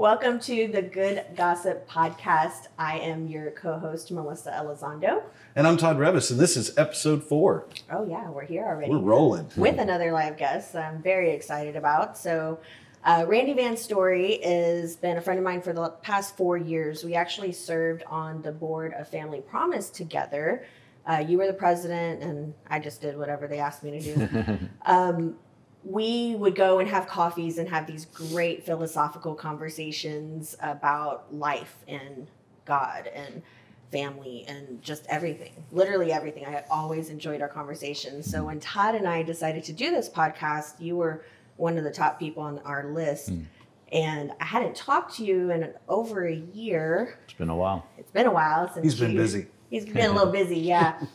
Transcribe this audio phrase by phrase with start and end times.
[0.00, 2.68] Welcome to the Good Gossip Podcast.
[2.78, 5.22] I am your co host, Melissa Elizondo.
[5.54, 7.66] And I'm Todd Revis, and this is episode four.
[7.92, 8.90] Oh, yeah, we're here already.
[8.92, 9.50] We're rolling.
[9.58, 12.16] With another live guest I'm very excited about.
[12.16, 12.60] So,
[13.04, 17.04] uh, Randy Van Story has been a friend of mine for the past four years.
[17.04, 20.64] We actually served on the board of Family Promise together.
[21.06, 24.58] Uh, you were the president, and I just did whatever they asked me to do.
[24.86, 25.36] um,
[25.84, 32.26] we would go and have coffees and have these great philosophical conversations about life and
[32.66, 33.42] God and
[33.90, 36.46] family and just everything literally everything.
[36.46, 40.80] I always enjoyed our conversations so when todd and i decided to do this podcast
[40.80, 41.24] you were
[41.56, 43.32] one of the top people on our list.
[43.32, 43.46] Mm.
[43.90, 47.18] and i hadn't talked to you in over a year.
[47.24, 47.84] It's been a while.
[47.98, 49.46] It's been a while since he's been you, busy.
[49.70, 51.00] he's been a little busy yeah.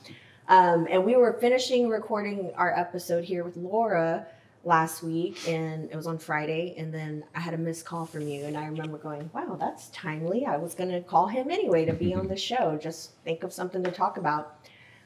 [0.47, 4.27] Um, and we were finishing recording our episode here with laura
[4.66, 8.27] last week and it was on Friday and then I had a missed call from
[8.27, 10.46] you and I remember going, "Wow, that's timely.
[10.46, 12.77] I was going to call him anyway to be on the show.
[12.82, 14.60] Just think of something to talk about."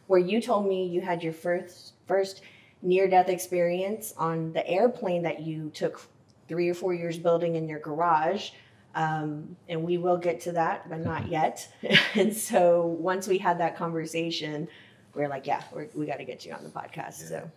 [0.08, 2.42] Where you told me you had your first first
[2.82, 6.02] near death experience on the airplane that you took
[6.48, 8.52] 3 or 4 years building in your garage.
[8.96, 11.68] Um, and we will get to that, but not yet.
[12.16, 14.68] and so once we had that conversation,
[15.14, 17.22] we are like, yeah, we're, we got to get you on the podcast.
[17.22, 17.28] Yeah.
[17.28, 17.52] So,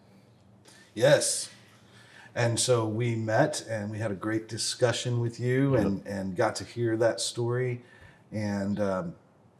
[0.94, 1.48] yes,
[2.34, 5.84] and so we met and we had a great discussion with you yep.
[5.84, 7.82] and, and got to hear that story.
[8.32, 9.14] And um,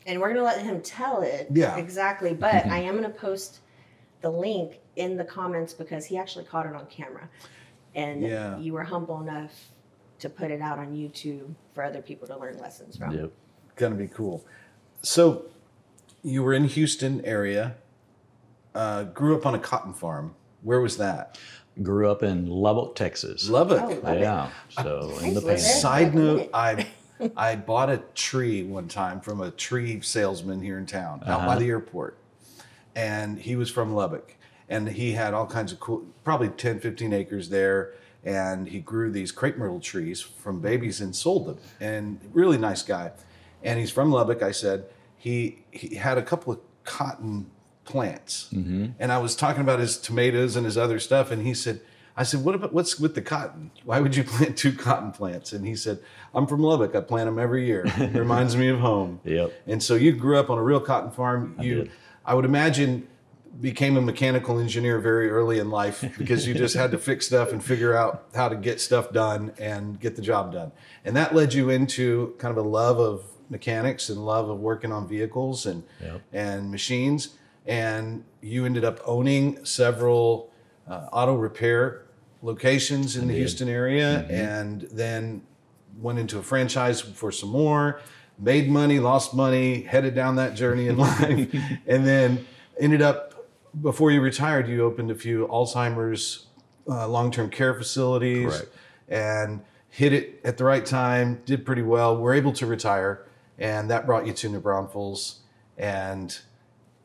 [0.07, 1.49] and we're gonna let him tell it.
[1.53, 1.77] Yeah.
[1.77, 2.33] Exactly.
[2.33, 2.73] But mm-hmm.
[2.73, 3.61] I am gonna post
[4.23, 7.29] the link in the comments because he actually caught it on camera.
[7.95, 8.59] And yeah.
[8.59, 9.53] you were humble enough
[10.21, 13.13] to put it out on YouTube for other people to learn lessons from.
[13.13, 13.33] Yep.
[13.77, 14.45] Gonna be cool.
[15.03, 15.47] So
[16.23, 17.75] you were in Houston area,
[18.75, 20.35] uh, grew up on a cotton farm.
[20.63, 21.39] Where was that?
[21.81, 23.49] Grew up in Lubbock, Texas.
[23.49, 24.01] Lubbock.
[24.05, 24.51] Oh, yeah.
[24.71, 25.59] So in the pan.
[25.59, 26.87] Side note, I
[27.37, 31.47] I bought a tree one time from a tree salesman here in town, out uh-huh.
[31.47, 32.19] by the airport.
[32.95, 34.37] And he was from Lubbock.
[34.69, 37.93] And he had all kinds of cool, probably 10, 15 acres there.
[38.25, 41.59] And he grew these crepe myrtle trees from babies and sold them.
[41.81, 43.13] And really nice guy.
[43.63, 44.87] And he's from Lubbock, I said.
[45.17, 47.51] He, he had a couple of cotton
[47.85, 48.49] plants.
[48.53, 48.87] Mm-hmm.
[48.99, 51.81] And I was talking about his tomatoes and his other stuff, and he said,
[52.17, 53.71] I said, what about what's with the cotton?
[53.85, 55.53] Why would you plant two cotton plants?
[55.53, 56.01] And he said,
[56.35, 56.95] I'm from Lubbock.
[56.95, 57.85] I plant them every year.
[57.87, 59.21] It reminds me of home.
[59.33, 59.53] Yep.
[59.67, 61.57] And so you grew up on a real cotton farm.
[61.61, 61.89] You,
[62.25, 63.07] I, I would imagine,
[63.61, 67.53] became a mechanical engineer very early in life because you just had to fix stuff
[67.53, 70.73] and figure out how to get stuff done and get the job done.
[71.05, 74.93] And that led you into kind of a love of mechanics and love of working
[74.93, 76.23] on vehicles and yep.
[76.33, 80.53] and machines and you ended up owning several
[80.89, 82.03] uh, auto repair
[82.43, 83.39] locations in I the did.
[83.39, 84.35] Houston area, mm-hmm.
[84.35, 85.43] and then
[86.01, 88.01] went into a franchise for some more.
[88.39, 91.55] Made money, lost money, headed down that journey in life,
[91.87, 92.47] and then
[92.79, 93.49] ended up
[93.81, 94.69] before you retired.
[94.69, 96.47] You opened a few Alzheimer's
[96.89, 98.75] uh, long-term care facilities, Correct.
[99.09, 101.43] and hit it at the right time.
[101.45, 102.17] Did pretty well.
[102.17, 103.25] Were able to retire,
[103.59, 105.41] and that brought you to New Braunfels
[105.79, 106.39] and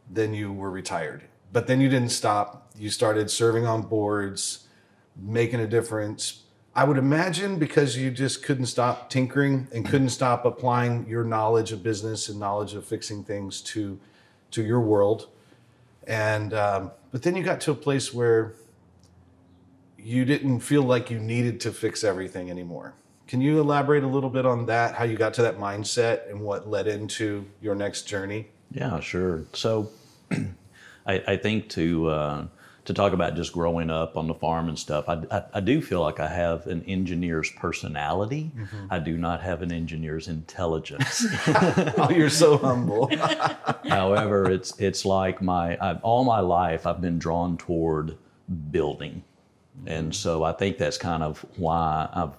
[0.10, 1.24] then you were retired.
[1.52, 2.72] But then you didn't stop.
[2.78, 4.68] You started serving on boards,
[5.16, 6.44] making a difference.
[6.76, 11.72] I would imagine because you just couldn't stop tinkering and couldn't stop applying your knowledge
[11.72, 14.00] of business and knowledge of fixing things to
[14.52, 15.28] to your world.
[16.06, 18.54] And um, but then you got to a place where
[19.98, 22.94] you didn't feel like you needed to fix everything anymore.
[23.28, 24.96] Can you elaborate a little bit on that?
[24.96, 28.48] How you got to that mindset and what led into your next journey?
[28.72, 29.44] Yeah, sure.
[29.54, 29.90] So
[31.06, 32.48] I, I, think to uh,
[32.86, 35.82] to talk about just growing up on the farm and stuff, I, I, I do
[35.82, 38.52] feel like I have an engineer's personality.
[38.56, 38.86] Mm-hmm.
[38.90, 41.26] I do not have an engineer's intelligence.
[41.98, 43.10] oh, you're so humble.
[43.90, 48.18] However, it's it's like my I, all my life I've been drawn toward
[48.72, 49.24] building,
[49.78, 49.88] mm-hmm.
[49.88, 52.34] and so I think that's kind of why I've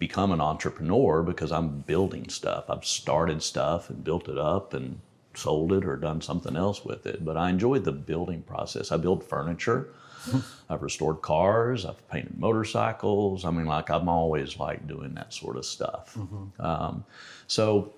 [0.00, 2.64] become an entrepreneur because I'm building stuff.
[2.68, 4.98] I've started stuff and built it up and
[5.40, 7.24] sold it or done something else with it.
[7.24, 8.92] But I enjoyed the building process.
[8.92, 9.88] I build furniture.
[10.70, 11.86] I've restored cars.
[11.86, 13.44] I've painted motorcycles.
[13.44, 16.14] I mean, like I'm always like doing that sort of stuff.
[16.14, 16.62] Mm-hmm.
[16.62, 17.04] Um,
[17.46, 17.92] so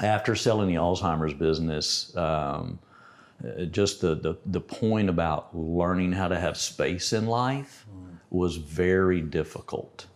[0.00, 2.78] after selling the Alzheimer's business, um,
[3.44, 8.16] uh, just the, the, the point about learning how to have space in life mm.
[8.30, 10.06] was very difficult.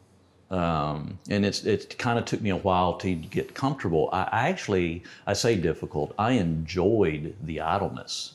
[0.50, 4.08] Um, and it's it kind of took me a while to get comfortable.
[4.12, 6.14] I, I, actually I say difficult.
[6.19, 8.34] I enjoyed the idleness.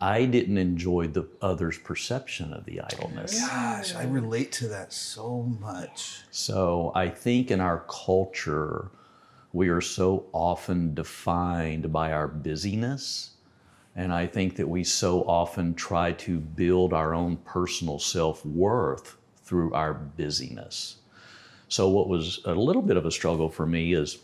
[0.00, 3.38] I didn't enjoy the other's perception of the idleness.
[3.38, 6.20] Gosh, I relate to that so much.
[6.30, 8.90] So I think in our culture,
[9.52, 13.30] we are so often defined by our busyness.
[13.94, 19.18] And I think that we so often try to build our own personal self worth
[19.44, 20.99] through our busyness.
[21.70, 24.18] So, what was a little bit of a struggle for me is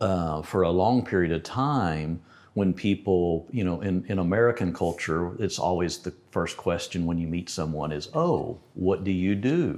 [0.00, 2.20] uh, for a long period of time,
[2.54, 7.26] when people, you know, in, in American culture, it's always the first question when you
[7.26, 9.74] meet someone is, Oh, what do you do?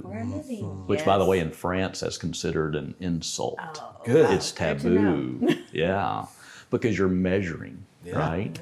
[0.87, 3.59] Which, by the way, in France, that's considered an insult.
[3.59, 4.29] Oh, Good.
[4.29, 4.35] wow.
[4.35, 5.55] It's Good taboo.
[5.71, 6.25] yeah.
[6.69, 8.17] Because you're measuring, Yeah.
[8.17, 8.59] right?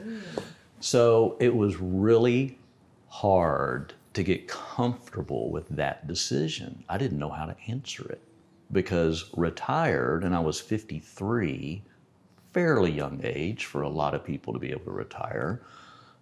[0.79, 2.57] So it was really
[3.09, 6.83] hard to get comfortable with that decision.
[6.89, 8.21] I didn't know how to answer it
[8.71, 11.81] because retired and I was 53,
[12.53, 15.61] fairly young age for a lot of people to be able to retire.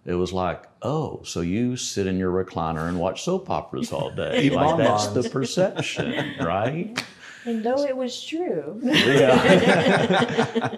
[0.04, 4.10] It was like, oh, so you sit in your recliner and watch soap operas all
[4.10, 4.42] day.
[4.44, 5.24] Eat like that's bonbons.
[5.24, 7.04] the perception, right?
[7.44, 8.80] And though it was true.
[8.82, 10.76] Yeah.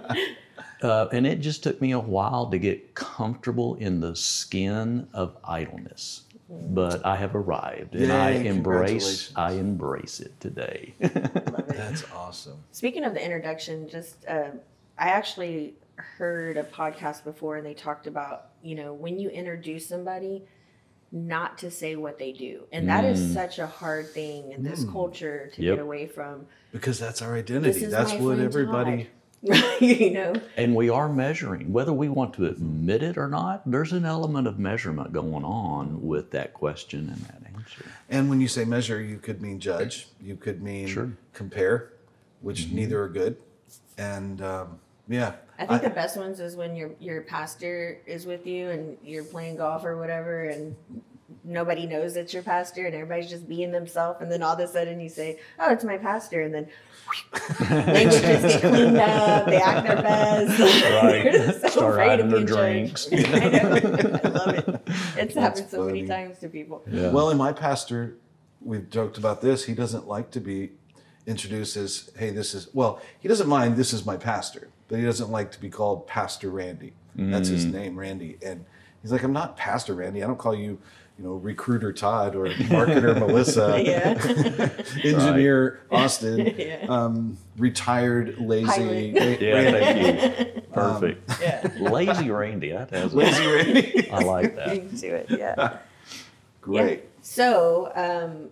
[0.83, 5.37] uh, and it just took me a while to get comfortable in the skin of
[5.45, 6.23] idleness.
[6.51, 9.33] But I have arrived, and I embrace.
[9.37, 10.95] I embrace it today.
[10.99, 12.59] That's awesome.
[12.73, 14.51] Speaking of the introduction, just uh,
[14.99, 19.89] I actually heard a podcast before, and they talked about you know when you introduce
[19.89, 20.43] somebody,
[21.13, 24.85] not to say what they do, and that is such a hard thing in this
[24.85, 25.77] culture to Yep.
[25.77, 26.47] get away from.
[26.73, 27.85] Because that's our This identity.
[27.85, 28.97] is That's my what friend everybody.
[29.05, 29.07] Todd.
[29.81, 33.63] you know, and we are measuring, whether we want to admit it or not.
[33.71, 37.87] There's an element of measurement going on with that question and that answer.
[38.11, 40.09] And when you say measure, you could mean judge.
[40.21, 41.13] You could mean Sure.
[41.33, 41.93] compare,
[42.43, 42.77] which Mm-hmm.
[42.77, 43.37] neither are good.
[43.97, 44.79] And um,
[45.09, 48.97] yeah, I think the best ones is when your your pastor is with you and
[49.03, 50.77] you're playing golf or whatever, and
[51.45, 54.67] nobody knows it's your pastor, and everybody's just being themselves, and then all of a
[54.69, 56.69] sudden you say, "Oh, it's my pastor," and then
[57.69, 61.23] they just get cleaned up, they act their best, Right.
[61.33, 63.09] They're so Start afraid of their drinks.
[63.13, 64.81] I know, I love it.
[65.17, 66.03] It's happened so funny.
[66.03, 66.83] many times to people.
[66.91, 67.11] Yeah.
[67.11, 68.17] Well, and my pastor,
[68.61, 69.65] we've joked about this.
[69.65, 70.71] He doesn't like to be
[71.27, 75.05] introduced as, hey, this is, well, he doesn't mind this is my pastor, but he
[75.05, 76.93] doesn't like to be called Pastor Randy.
[77.17, 77.73] That's his Mm.
[77.73, 78.39] name, Randy.
[78.45, 78.65] And
[79.03, 80.23] he's like, I'm not Pastor Randy.
[80.23, 80.79] I don't call you,
[81.21, 84.17] you know, recruiter Todd or marketer Melissa, Yeah,
[85.05, 89.15] engineer Austin, yeah, um, retired lazy Pilot.
[89.15, 90.21] Ra- Yeah, Randy.
[90.21, 90.63] thank you.
[90.73, 91.33] Perfect.
[91.43, 91.69] yeah.
[91.79, 92.73] Lazy Randy.
[92.73, 94.11] That has Lazy Randy.
[94.11, 94.69] I like that.
[94.77, 95.79] Into it, yeah.
[96.63, 97.01] Great.
[97.01, 97.05] Yeah.
[97.23, 98.49] So, um,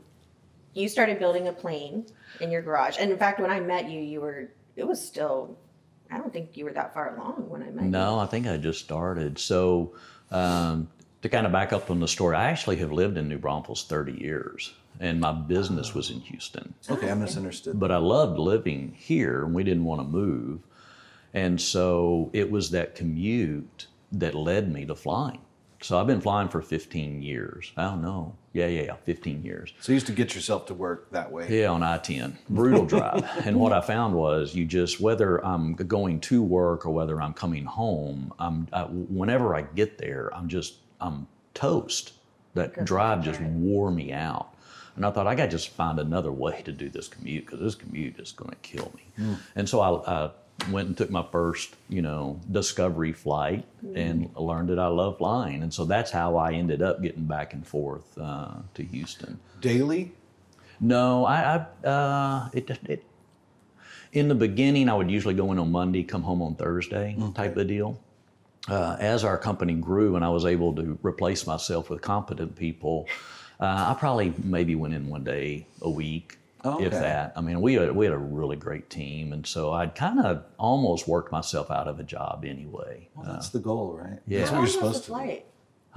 [0.74, 2.04] you started building a plane
[2.40, 5.56] in your garage, and in fact, when I met you, you were it was still.
[6.10, 7.90] I don't think you were that far along when I met you.
[7.90, 9.38] No, I think I just started.
[9.38, 9.94] So,
[10.30, 10.88] um,
[11.22, 13.84] to kind of back up on the story, I actually have lived in New Braunfels
[13.84, 16.74] 30 years, and my business was in Houston.
[16.90, 17.78] Okay, I misunderstood.
[17.78, 20.60] But I loved living here, and we didn't want to move.
[21.34, 25.40] And so it was that commute that led me to flying.
[25.80, 27.72] So I've been flying for 15 years.
[27.76, 28.34] I don't know.
[28.52, 29.72] Yeah, yeah, yeah, 15 years.
[29.80, 31.46] So you used to get yourself to work that way.
[31.48, 33.24] Yeah, on I 10, brutal drive.
[33.46, 37.32] and what I found was you just, whether I'm going to work or whether I'm
[37.32, 42.12] coming home, I'm, I, whenever I get there, I'm just, I'm toast.
[42.54, 43.52] That Because of drive just drive.
[43.52, 44.54] wore me out.
[44.96, 47.60] And I thought I got to just find another way to do this commute because
[47.60, 49.36] this commute is going to kill me.
[49.54, 50.30] And so I, I
[50.72, 53.64] went and took my first, you know, discovery flight
[53.94, 55.62] and learned that I love flying.
[55.62, 59.38] And so that's how I ended up getting back and forth uh, to Houston.
[59.60, 60.12] Daily?
[60.80, 63.04] No, I, I uh, it, it,
[64.12, 67.56] in the beginning, I would usually go in on Monday, come home on Thursday, type
[67.56, 68.00] of deal.
[68.68, 73.06] Uh, as our company grew and I was able to replace myself with competent people,
[73.60, 77.32] uh, I probably maybe went in one day a week, Oh, if that.
[77.36, 80.44] I mean, we had, we had a really great team, and so I'd kind of
[80.58, 83.08] almost worked myself out of a job anyway.
[83.14, 84.18] Well, that's the goal, right?
[84.26, 84.40] yeah.
[84.40, 85.14] That's what long you're was the supposed to do.
[85.14, 85.46] flight?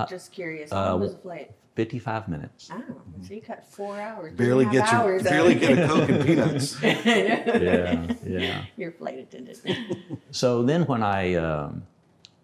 [0.10, 0.72] Just curious.
[0.72, 1.52] uh, How long was the flight?
[1.76, 2.70] 55 minutes.
[2.72, 2.84] Oh,
[3.26, 4.34] so you cut four hours.
[4.34, 6.84] Barely three and a get your hours barely get a Coke and peanuts.
[6.84, 7.60] I know.
[7.62, 8.66] Yeah, yeah.
[8.78, 9.60] Your flight attendant.
[10.32, 11.82] So then, when I um, w-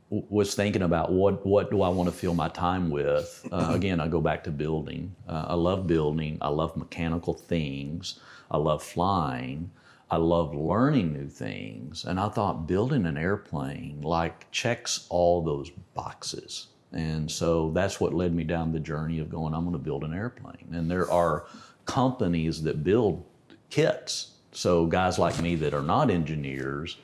[0.10, 4.00] was thinking about what what do I want to fill my time with, uh, again,
[4.00, 5.16] I go back to building.
[5.28, 6.38] Uh, I love building.
[6.42, 8.20] I love mechanical things.
[8.50, 9.72] I love flying.
[10.10, 12.06] I love learning new things.
[12.06, 16.68] And I thought building an airplane like checks all those boxes.
[16.94, 20.06] And so that's what led me down the journey of going, I'm going to build
[20.06, 20.70] an airplane.
[20.72, 21.46] And there are
[21.86, 23.26] companies that build
[23.70, 24.32] kits.
[24.54, 26.98] So guys like me that are not engineers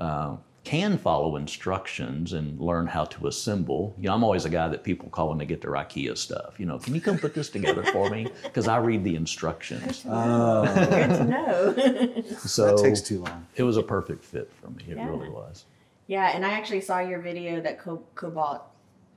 [0.00, 3.94] uh, can follow instructions and learn how to assemble.
[3.98, 6.60] You know, I'm always a guy that people call when they get their IKEA stuff.
[6.60, 8.28] You know, can you come put this together for me?
[8.42, 10.02] Because I read the instructions.
[10.02, 12.22] Good to know.
[12.40, 13.46] So That takes too long.
[13.56, 14.84] it was a perfect fit for me.
[14.88, 15.08] It Yeah.
[15.08, 15.64] really was.
[16.08, 18.62] yeah, and I actually saw your video that Co- Cobalt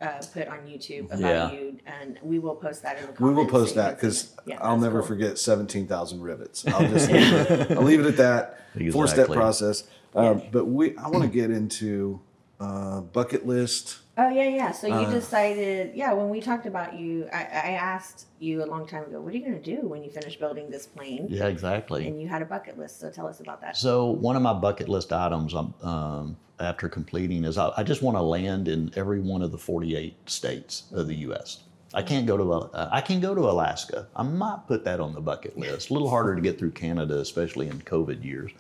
[0.02, 1.52] uh, put on YouTube about Yeah.
[1.52, 3.22] you, and we will post that in the comments.
[3.22, 4.36] We will post you that because.
[4.46, 5.08] Yeah, I'll never cool.
[5.10, 6.66] forget 17,000 rivets.
[6.68, 8.60] I'll just leave it, I'll leave it at that.
[8.92, 9.36] Four step Exactly.
[9.38, 9.84] process.
[10.16, 12.20] Uh, But we, I want to get into
[12.60, 14.00] uh, bucket list.
[14.18, 14.72] Oh yeah, yeah.
[14.72, 16.14] So you Uh, decided, yeah.
[16.14, 19.38] When we talked about you, I, I asked you a long time ago, "What are
[19.38, 22.08] you going to do when you finish building this plane?" Yeah, exactly.
[22.08, 23.00] And you had a bucket list.
[23.00, 23.76] So tell us about that.
[23.76, 28.04] So one of my bucket list items um, um, after completing is I, I just
[28.04, 31.64] want to land in every one of the 48 states of the U.S.
[31.96, 34.08] I can't go to uh, I can go to Alaska.
[34.16, 35.90] I might put that on the bucket list.
[35.90, 38.52] A little harder to get through Canada, especially in COVID years.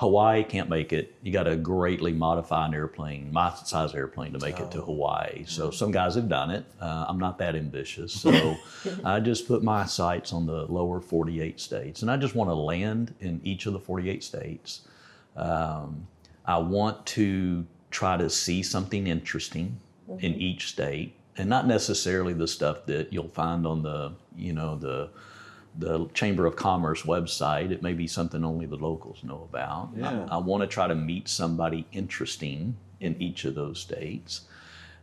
[0.00, 1.14] Hawaii can't make it.
[1.22, 5.44] You got to greatly modify an airplane, my size airplane, to make it to Hawaii.
[5.44, 6.64] So some guys have done it.
[6.80, 8.10] Uh, I'm not that ambitious.
[8.10, 8.56] So
[9.04, 12.54] I just put my sights on the lower 48 states, and I just want to
[12.54, 14.88] land in each of the 48 states.
[15.36, 16.06] Um,
[16.46, 19.78] I want to try to see something interesting
[20.20, 24.76] in each state, and not necessarily the stuff that you'll find on the, you know,
[24.76, 25.10] the
[25.78, 27.70] the Chamber of Commerce website.
[27.70, 29.90] It may be something only the locals know about.
[29.96, 30.26] Yeah.
[30.30, 34.42] I, I want to try to meet somebody interesting in each of those states,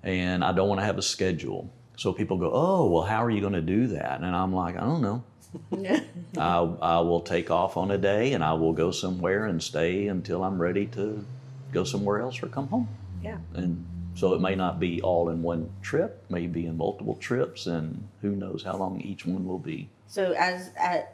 [0.03, 1.69] and I don't want to have a schedule.
[1.95, 4.75] So people go, "Oh, well, how are you going to do that?" And I'm like,
[4.77, 5.24] "I don't know."
[6.38, 10.07] I, I will take off on a day and I will go somewhere and stay
[10.07, 11.25] until I'm ready to
[11.71, 12.88] go somewhere else or come home.
[13.24, 13.38] yeah.
[13.55, 17.65] And so it may not be all in one trip, may be in multiple trips,
[17.67, 19.89] and who knows how long each one will be.
[20.08, 20.72] So as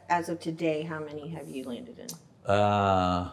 [0.08, 2.50] as of today, how many have you landed in?
[2.50, 3.30] Uh,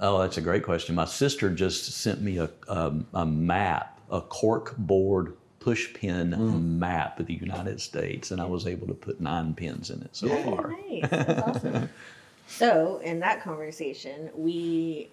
[0.00, 0.94] oh, that's a great question.
[0.94, 7.18] My sister just sent me a, um, a map, a cork board push pin map
[7.20, 10.26] of the United States, and I was able to put nine pins in it so
[10.26, 10.44] Yay.
[10.44, 10.70] far.
[10.70, 11.10] Nice.
[11.10, 11.88] That's awesome.
[12.46, 15.08] So in that conversation, we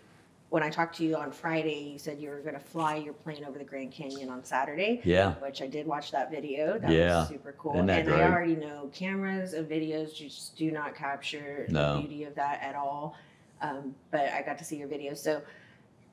[0.52, 3.14] when I talked to you on Friday, you said you were going to fly your
[3.14, 5.00] plane over the Grand Canyon on Saturday.
[5.06, 5.36] Yeah.
[5.36, 6.78] Which I did watch that video.
[6.78, 7.20] That Yeah.
[7.20, 7.78] was super cool.
[7.78, 8.10] And great?
[8.10, 11.96] I already know cameras and videos just do not capture No.
[11.96, 13.16] the beauty of that at all.
[13.62, 15.14] Um, but I got to see your video.
[15.14, 15.42] So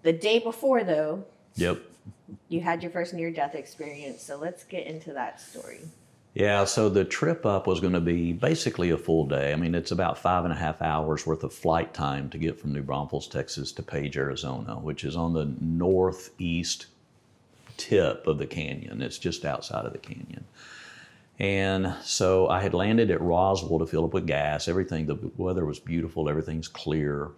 [0.02, 1.24] the day before, though,
[1.56, 1.78] Yep.
[2.48, 4.22] you had your first near death experience.
[4.22, 5.80] So let's get into that story.
[6.38, 9.52] Yeah, so the trip up was going to be basically a full day.
[9.52, 12.60] I mean, it's about five and a half hours worth of flight time to get
[12.60, 16.86] from New Braunfels, Texas to Page, Arizona, which is on the northeast
[17.76, 19.02] tip of the canyon.
[19.02, 20.44] It's just outside of the canyon.
[21.40, 24.68] And so I had landed at Roswell to fill up with gas.
[24.68, 27.30] Everything, the weather was beautiful, everything's clear.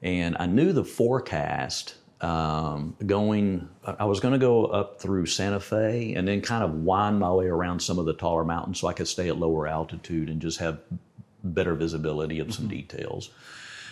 [0.00, 5.58] And I knew the forecast um, going, I was going to go up through Santa
[5.58, 8.86] Fe and then kind of wind my way around some of the taller mountains so
[8.86, 10.78] I could stay at lower altitude and just have
[11.42, 13.30] better visibility of some details.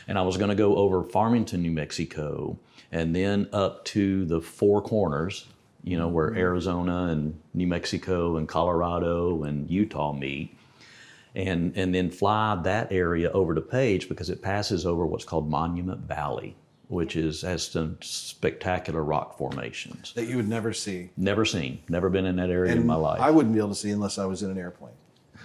[0.06, 2.56] And I was going to go over Farmington, New Mexico,
[2.92, 5.46] and then up to the Four Corners,
[5.82, 10.56] you know, where Arizona and New Mexico and Colorado and Utah meet.
[11.32, 15.48] And and then fly that area over to Page because it passes over what's called
[15.48, 16.56] Monument Valley,
[16.90, 20.12] which is has some spectacular rock formations.
[20.14, 21.10] that you would never see.
[21.16, 23.20] Never seen, never been in that area in my life.
[23.20, 24.92] I wouldn't be able to see unless I was in an airplane,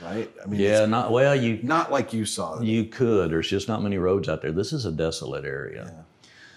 [0.03, 0.29] right?
[0.43, 1.35] I mean, yeah, not well.
[1.35, 2.65] You not like you saw it.
[2.65, 3.29] you could.
[3.31, 4.51] There's just not many roads out there.
[4.51, 5.91] This is a desolate area.
[5.93, 6.01] Yeah.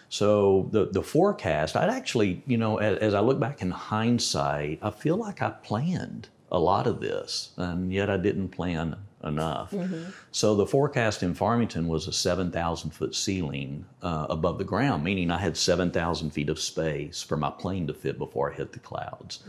[0.08, 4.78] So the the forecast, I'd actually, you know, as, as I look back in hindsight,
[4.80, 9.74] I feel like I planned a lot of this, and yet I didn't plan enough.
[10.30, 15.30] So the forecast in Farmington was a 7,000 foot ceiling uh, above the ground, meaning
[15.30, 18.78] I had 7,000 feet of space for my plane to fit before I hit the
[18.78, 19.40] clouds.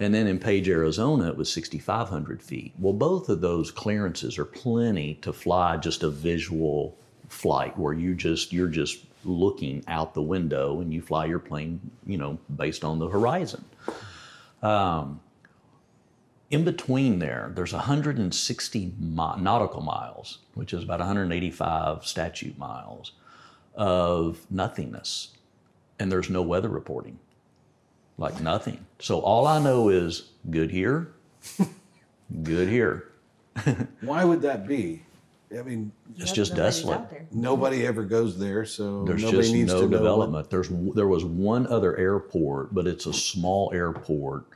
[0.00, 2.74] And then in Page, Arizona, it was 6,500 feet.
[2.78, 6.96] Well, both of those clearances are plenty to fly just a visual
[7.28, 11.80] flight where you just you're just looking out the window and you fly your plane,
[12.06, 13.64] you know, based on the horizon.
[14.62, 15.20] Um,
[16.54, 23.12] in between there, there's 160 mi- nautical miles, which is about 185 statute miles
[23.74, 25.36] of nothingness,
[25.98, 27.18] and there's no weather reporting,
[28.18, 28.86] like nothing.
[29.00, 31.12] So all I know is good here,
[32.44, 33.10] good here.
[34.00, 35.02] Why would that be?
[35.56, 37.10] I mean, It's just desolate.
[37.10, 37.26] there.
[37.32, 40.50] nobody ever goes there, so There's nobody just needs no to development.
[40.50, 44.46] There's there was one other airport, but it's a small airport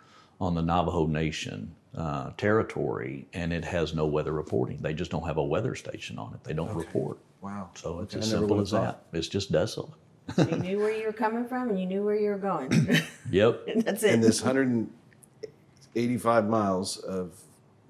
[0.41, 4.79] on the Navajo Nation uh, territory, and it has no weather reporting.
[4.81, 6.45] They just don't have a weather station on it.
[6.45, 7.19] They don't report.
[7.41, 7.71] Wow.
[7.75, 9.11] So it's Okay, as simple as thought.
[9.13, 9.19] that.
[9.19, 9.91] It's just desolate.
[10.37, 12.71] So you knew where you were coming from and you knew where you were going.
[13.31, 13.67] Yep.
[13.85, 14.15] That's it.
[14.15, 17.33] And this 185 miles of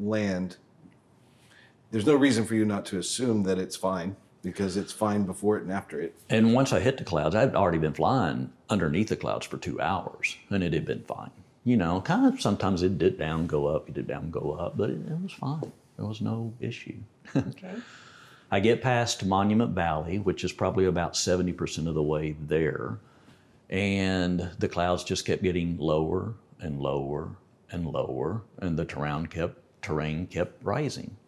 [0.00, 0.56] land,
[1.90, 5.56] there's no reason for you not to assume that it's fine because it's fine before
[5.58, 6.14] it and after it.
[6.28, 9.80] And once I hit the clouds, I'd already been flying underneath the clouds for two
[9.80, 11.30] hours, and it had been fine.
[11.68, 14.78] You know, kind of sometimes it did down, go up, it did down, go up,
[14.78, 15.70] but it, it was fine.
[15.98, 16.96] There was no issue.
[17.36, 17.74] okay.
[18.50, 22.96] I get past Monument Valley, which is probably about 70% of the way there,
[23.68, 27.32] and the clouds just kept getting lower and lower
[27.70, 31.18] and lower, and the terrain kept terrain kept rising.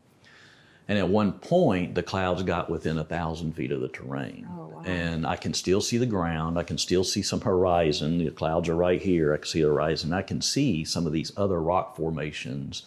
[0.90, 4.49] And at one point, the clouds got within a thousand feet of the terrain.
[4.50, 4.82] Oh, wow.
[4.85, 6.59] And I can still see the ground.
[6.59, 8.18] I can still see some horizon.
[8.18, 9.32] The clouds are right here.
[9.32, 10.12] I can see the horizon.
[10.12, 12.87] I can see some of these other rock formations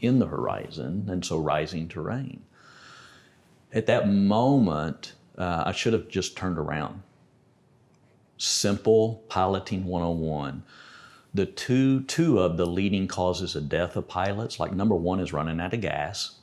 [0.00, 2.42] in the horizon, and so rising terrain.
[3.72, 7.04] At that moment, uh, I should have just turned around.
[8.38, 10.64] Simple piloting 101
[11.36, 15.34] the two two of the leading causes of death of pilots like number one is
[15.34, 16.36] running out of gas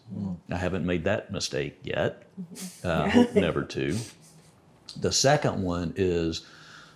[0.49, 2.23] i haven't made that mistake yet.
[2.83, 3.97] Uh, hope never to.
[4.99, 6.45] The second one is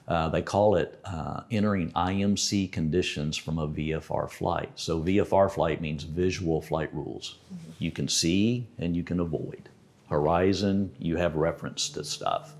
[0.07, 4.71] uh, they call it uh, entering imc conditions from a vfr flight.
[4.75, 7.37] So vfr flight means visual flight rules.
[7.79, 9.69] You can see and you can avoid.
[10.09, 12.53] Horizon you have reference to stuff.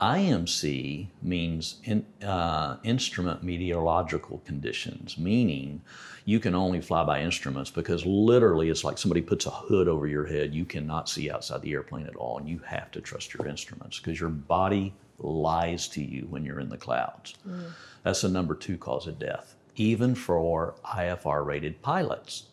[0.00, 5.80] IMC means in, uh, instrument meteorological conditions, meaning
[6.26, 10.08] you can only fly by instruments because literally it's like somebody puts a hood over
[10.08, 10.52] your head.
[10.52, 14.00] You cannot see outside the airplane at all, and you have to trust your instruments
[14.00, 17.34] because your body lies to you when you're in the clouds.
[17.48, 17.70] Mm.
[18.02, 22.46] That's the number two cause of death, even for IFR rated pilots.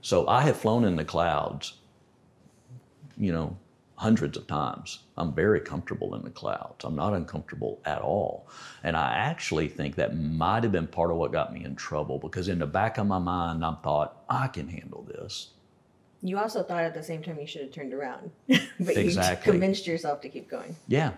[0.00, 1.74] So I have flown in the clouds,
[3.16, 3.56] you know,
[3.98, 5.00] hundreds of times.
[5.16, 6.84] I'm very comfortable in the clouds.
[6.84, 8.46] I'm not uncomfortable at all.
[8.84, 12.20] And I actually think that might have been part of what got me in trouble
[12.20, 15.48] because in the back of my mind, I thought, I can handle this.
[16.22, 19.52] You also thought at the same time you should have turned around, but Exactly.
[19.52, 20.76] you convinced yourself to keep going.
[20.86, 21.12] Yeah,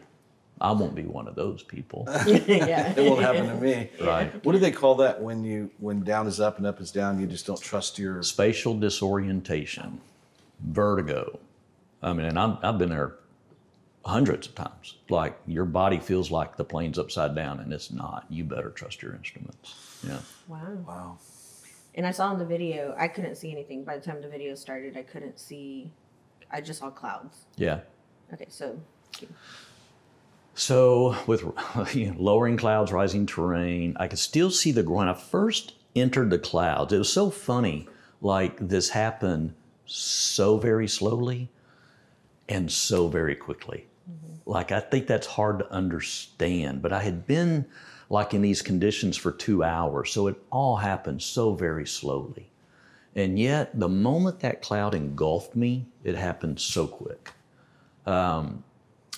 [0.59, 2.05] I won't be one of those people.
[2.27, 2.95] yeah.
[2.97, 3.91] It won't happen to me.
[4.01, 4.43] Right.
[4.45, 7.21] What do they call that when you when down is up and up is down?
[7.21, 8.23] You just don't trust your.
[8.23, 10.01] Spatial disorientation,
[10.61, 11.39] vertigo.
[12.03, 13.17] I mean, and I'm, I've been there
[14.05, 14.97] hundreds of times.
[15.09, 18.25] Like your body feels like the plane's upside down and it's not.
[18.29, 20.01] You better trust your instruments.
[20.07, 20.21] Yeah.
[20.49, 20.73] Wow.
[20.87, 21.19] Wow.
[21.95, 23.85] And I saw in the video, I couldn't see anything.
[23.85, 25.91] By the time the video started, I couldn't see.
[26.51, 27.45] I just saw clouds.
[27.57, 27.81] Yeah.
[28.33, 28.79] Okay, so
[30.55, 31.43] So with
[31.95, 36.31] you know, lowering clouds, rising terrain, I could still see the when I first entered
[36.31, 36.93] the clouds.
[36.93, 37.89] It was so funny.
[38.21, 41.51] Like this happened so very slowly
[42.51, 43.87] and so very quickly.
[44.11, 44.51] Mm-hmm.
[44.51, 46.83] Like I think that's hard to understand.
[46.83, 47.65] But I had been
[48.11, 52.51] like in these conditions for two hours, so it all happened so very slowly.
[53.17, 57.33] And yet, the moment that cloud engulfed me, it happened so quick
[58.07, 58.65] um,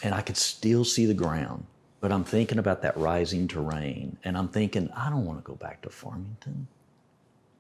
[0.03, 1.64] and I could still see the ground.
[2.01, 5.55] But I'm thinking about that rising terrain, and I'm thinking, I don't want to go
[5.55, 6.66] back to Farmington.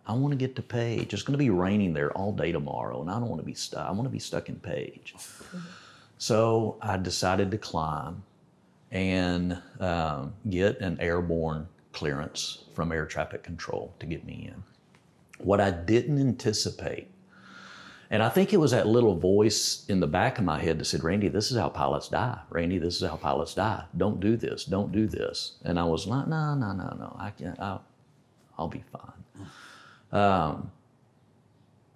[0.06, 1.14] I want to get to Page.
[1.14, 3.54] It's going to be raining there all day tomorrow, and I don't want to be
[3.54, 3.86] stuck.
[3.86, 5.14] I want to be stuck in Page.
[6.18, 8.22] So I decided to climb
[8.90, 14.62] and um, get an airborne clearance from air traffic control to get me in.
[15.38, 17.08] What I didn't anticipate
[18.12, 20.84] and I think it was that little voice in the back of my head that
[20.84, 22.38] said, Randy, this is how pilots die.
[22.50, 23.84] Randy, this is how pilots die.
[23.96, 24.66] Don't do this.
[24.66, 25.54] Don't do this.
[25.64, 27.16] And I was like, no, no, no, no.
[27.18, 27.58] I can't.
[27.58, 27.82] I'll,
[28.58, 29.21] I'll be fine.
[30.12, 30.70] Um,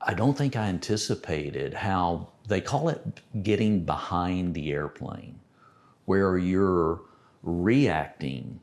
[0.00, 5.40] I don't think I anticipated how they call it getting behind the airplane,
[6.04, 7.00] where you're
[7.42, 8.60] reacting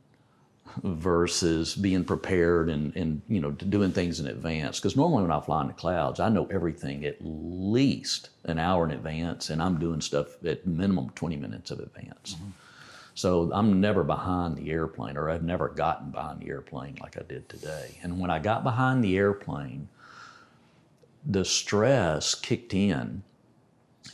[0.83, 4.79] versus being prepared and, and you know doing things in advance.
[4.79, 8.85] Because normally when i fly in the clouds i know everything at least an hour
[8.85, 12.35] in advance and i'm doing stuff at minimum 20 minutes of advance
[13.13, 17.23] so i'm never behind the airplane or i've never gotten behind the airplane like i
[17.23, 17.97] did today.
[18.01, 19.87] And when i got behind the airplane
[21.25, 23.23] the stress kicked in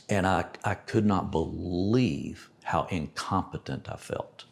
[0.08, 4.44] and i, I could not believe how incompetent i felt.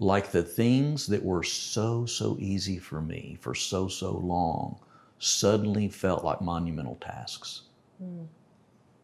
[0.00, 4.78] Like the things that were so, so easy for me for so, so long
[5.18, 7.62] suddenly felt like monumental tasks.
[7.98, 8.24] Hmm.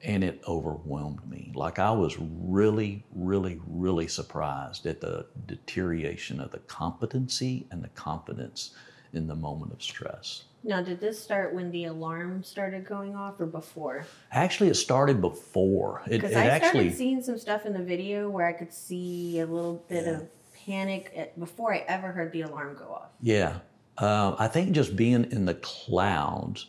[0.05, 1.51] And it overwhelmed me.
[1.55, 7.88] Like I was really, really, really surprised at the deterioration of the competency and the
[7.88, 8.75] confidence
[9.12, 10.45] in the moment of stress.
[10.62, 14.07] Now, did this start when the alarm started going off or before?
[14.33, 16.03] Actually, it started before.
[16.09, 19.47] Because I actually, started seeing some stuff in the video where I could see a
[19.47, 20.11] little bit Yeah.
[20.12, 20.29] of
[20.67, 23.11] panic before I ever heard the alarm go off.
[23.21, 23.59] yeah.
[23.97, 26.67] Uh, I think just being in the clouds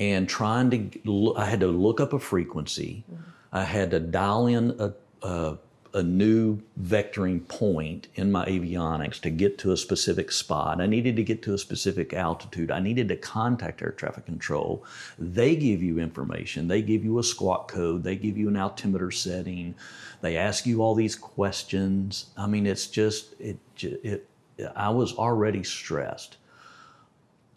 [0.00, 3.04] and trying to, I had to look up a frequency.
[3.52, 4.92] I had to dial in a,
[5.26, 5.58] a,
[5.94, 10.80] a new vectoring point in my avionics to get to a specific spot.
[10.80, 12.72] I needed to get to a specific altitude.
[12.72, 14.84] I needed to contact air traffic control.
[15.18, 16.66] They give you information.
[16.66, 18.02] They give you a squawk code.
[18.02, 19.76] They give you an altimeter setting.
[20.20, 22.26] They ask you all these questions.
[22.36, 23.58] I mean, it's just it.
[23.80, 24.28] it
[24.76, 26.36] I was already stressed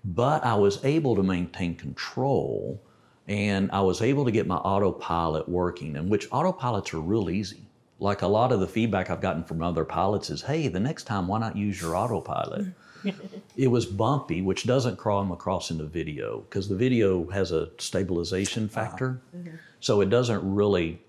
[0.08, 2.82] but I was able to maintain control
[3.28, 7.63] and I was able to get my autopilot working, and which autopilots are real easy.
[8.00, 11.04] Like a lot of the feedback I've gotten from other pilots is, hey, the next
[11.04, 12.67] time, why not use your autopilot?
[13.58, 17.70] it was bumpy, which doesn't come across in the video because the video has a
[17.80, 18.76] stabilization ah.
[18.76, 19.22] factor.
[19.36, 19.56] Mm-hmm.
[19.82, 21.02] So it doesn't really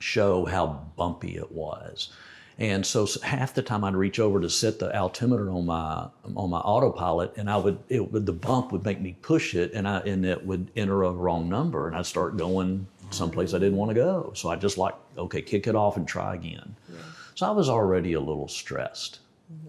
[0.00, 2.10] show how bumpy it was.
[2.58, 6.50] And so half the time I'd reach over to set the altimeter on my on
[6.50, 9.86] my autopilot, and I would it would the bump would make me push it, and
[9.86, 13.76] I and it would enter a wrong number, and I'd start going someplace I didn't
[13.76, 14.32] want to go.
[14.34, 16.76] So I just like okay, kick it off and try again.
[17.34, 19.18] So I was already a little stressed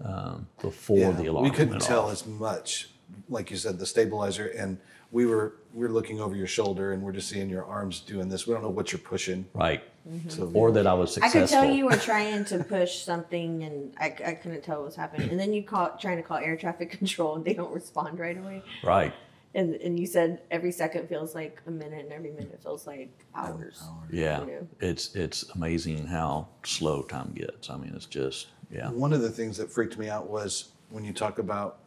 [0.02, 2.12] um, before the alarm we couldn't tell off.
[2.12, 2.88] as much,
[3.28, 4.78] like you said, the stabilizer, and
[5.12, 8.28] we were we are looking over your shoulder, and we're just seeing your arms doing
[8.28, 8.46] this.
[8.46, 9.46] We don't know what you're pushing.
[9.54, 9.82] right,
[10.28, 10.56] So mm-hmm.
[10.56, 11.40] or that I was successful.
[11.40, 14.86] I could tell you were trying to push something and I, I couldn't tell what
[14.86, 15.30] was happening.
[15.30, 18.36] And then you call trying to call air traffic control and they don't respond right
[18.36, 18.62] away.
[18.82, 19.14] right.
[19.54, 23.10] And and you said every second feels like a minute and every minute feels like
[23.34, 23.82] hours.
[24.10, 24.68] Yeah, You know?
[24.80, 27.70] it's it's amazing how slow time gets.
[27.70, 28.90] I mean, it's just yeah.
[28.90, 31.78] One of the things that freaked me out was when you talk about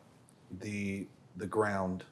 [0.59, 1.05] the
[1.37, 2.03] the ground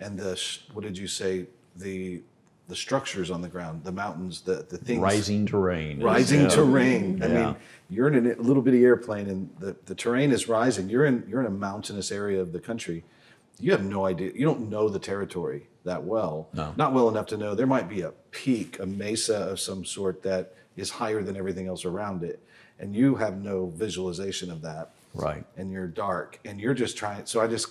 [0.00, 0.40] and the
[0.72, 2.22] what did you say the
[2.68, 5.98] the structures on the ground, the mountains, the the things Rising terrain.
[5.98, 6.48] is- rising yeah.
[6.48, 7.22] terrain.
[7.22, 7.46] I Yeah.
[7.46, 7.56] mean,
[7.90, 10.88] you're in a little bitty airplane and the, the terrain is rising.
[10.90, 13.04] You're in you're in a mountainous area of the country.
[13.60, 14.32] You have no idea.
[14.34, 16.48] You don't know the territory that well.
[16.52, 16.74] No.
[16.76, 20.22] Not well enough to know there might be a peak, a mesa of some sort
[20.24, 22.40] that is higher than everything else around it.
[22.80, 24.90] And you have no visualization of that.
[25.14, 25.44] Right.
[25.56, 27.68] And you're dark and you're just trying so I just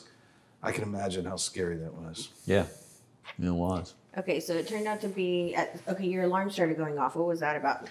[0.65, 2.29] I can imagine how scary that was.
[2.45, 2.65] Yeah,
[3.41, 3.93] it was.
[4.17, 6.05] Okay, so it turned out to be at, okay.
[6.07, 7.15] Your alarm started going off.
[7.15, 7.87] What was that about?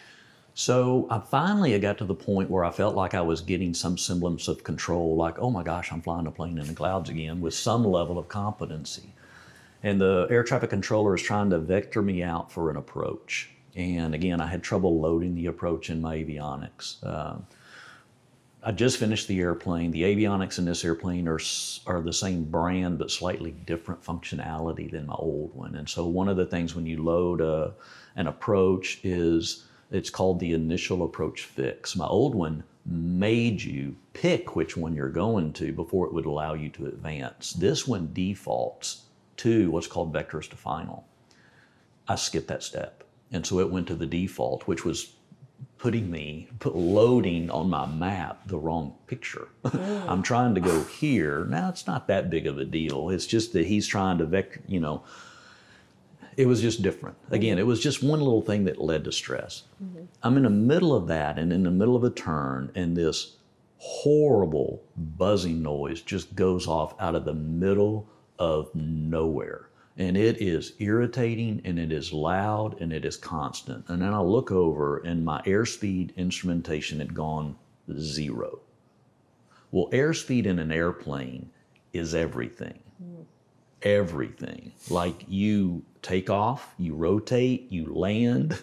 [0.54, 3.74] So I finally I got to the point where I felt like I was getting
[3.74, 7.10] some semblance of control, like, oh my gosh, I'm flying a plane in the clouds
[7.10, 9.12] again with some level of competency.
[9.82, 13.50] And the air traffic controller is trying to vector me out for an approach.
[13.74, 17.04] And again, I had trouble loading the approach in my avionics.
[17.04, 17.38] Uh,
[18.66, 19.90] I just finished the airplane.
[19.90, 21.38] The avionics in this airplane are,
[21.86, 25.74] are the same brand, but slightly different functionality than my old one.
[25.74, 27.74] And so, one of the things when you load a,
[28.16, 31.94] an approach is it's called the initial approach fix.
[31.94, 36.54] My old one made you pick which one you're going to before it would allow
[36.54, 37.52] you to advance.
[37.52, 39.02] This one defaults
[39.38, 41.06] to what's called vectors to final.
[42.08, 43.04] I skipped that step.
[43.30, 45.13] And so it went to the default, which was
[45.84, 49.48] putting me, put loading on my map the wrong picture.
[50.08, 51.44] I'm trying to go here.
[51.44, 53.10] Now it's not that big of a deal.
[53.10, 55.04] It's just that he's trying to vector, you know,
[56.38, 57.18] it was just different.
[57.30, 59.64] Again, it was just one little thing that led to stress.
[59.84, 60.04] Mm-hmm.
[60.22, 63.36] I'm in the middle of that and in the middle of a turn, and this
[63.76, 69.68] horrible buzzing noise just goes off out of the middle of nowhere.
[69.96, 73.84] And it is irritating and it is loud and it is constant.
[73.88, 77.56] And then I look over and my airspeed instrumentation had gone
[77.98, 78.58] zero.
[79.70, 81.50] Well, airspeed in an airplane
[81.92, 82.80] is everything
[83.84, 84.72] everything.
[84.88, 88.60] Like you take off, you rotate, you land,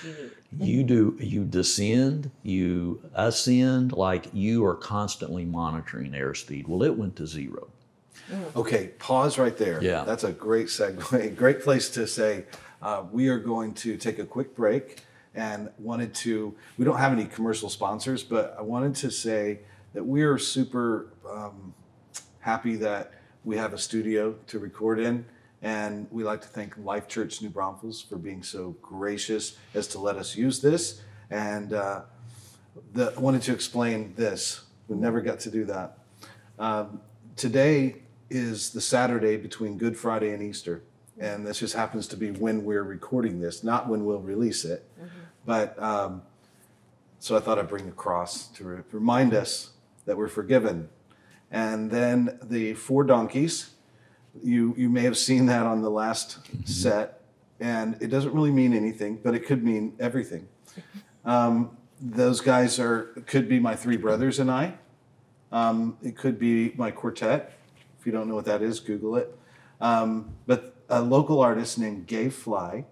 [0.60, 6.66] you do you descend, you ascend, like you are constantly monitoring airspeed.
[6.66, 7.68] Well, it went to zero.
[8.54, 9.82] Okay, pause right there.
[9.82, 10.04] Yeah.
[10.04, 12.44] That's a great segue, great place to say
[12.82, 15.02] uh, we are going to take a quick break
[15.34, 19.60] and wanted to, we don't have any commercial sponsors, but I wanted to say
[19.92, 21.74] that we are super um,
[22.40, 23.12] happy that
[23.44, 25.24] we have a studio to record in.
[25.62, 29.98] And we like to thank Life Church New Braunfels for being so gracious as to
[29.98, 31.00] let us use this.
[31.30, 32.02] And uh,
[32.92, 34.62] the, I wanted to explain this.
[34.88, 35.98] We never got to do that.
[36.58, 37.00] Um,
[37.36, 40.82] today is the Saturday between Good Friday and Easter.
[41.18, 44.88] And this just happens to be when we're recording this, not when we'll release it.
[45.46, 46.22] But um,
[47.20, 49.70] so I thought I'd bring a cross to re- remind us
[50.04, 50.88] that we're forgiven
[51.50, 53.70] and then the four donkeys.
[54.42, 57.22] You you may have seen that on the last set,
[57.58, 60.48] and it doesn't really mean anything, but it could mean everything.
[61.24, 64.74] Um, those guys are could be my three brothers and I.
[65.50, 67.58] Um, it could be my quartet.
[68.06, 69.36] If you don't know what that is, Google it.
[69.80, 72.84] Um, but a local artist named Gay Fly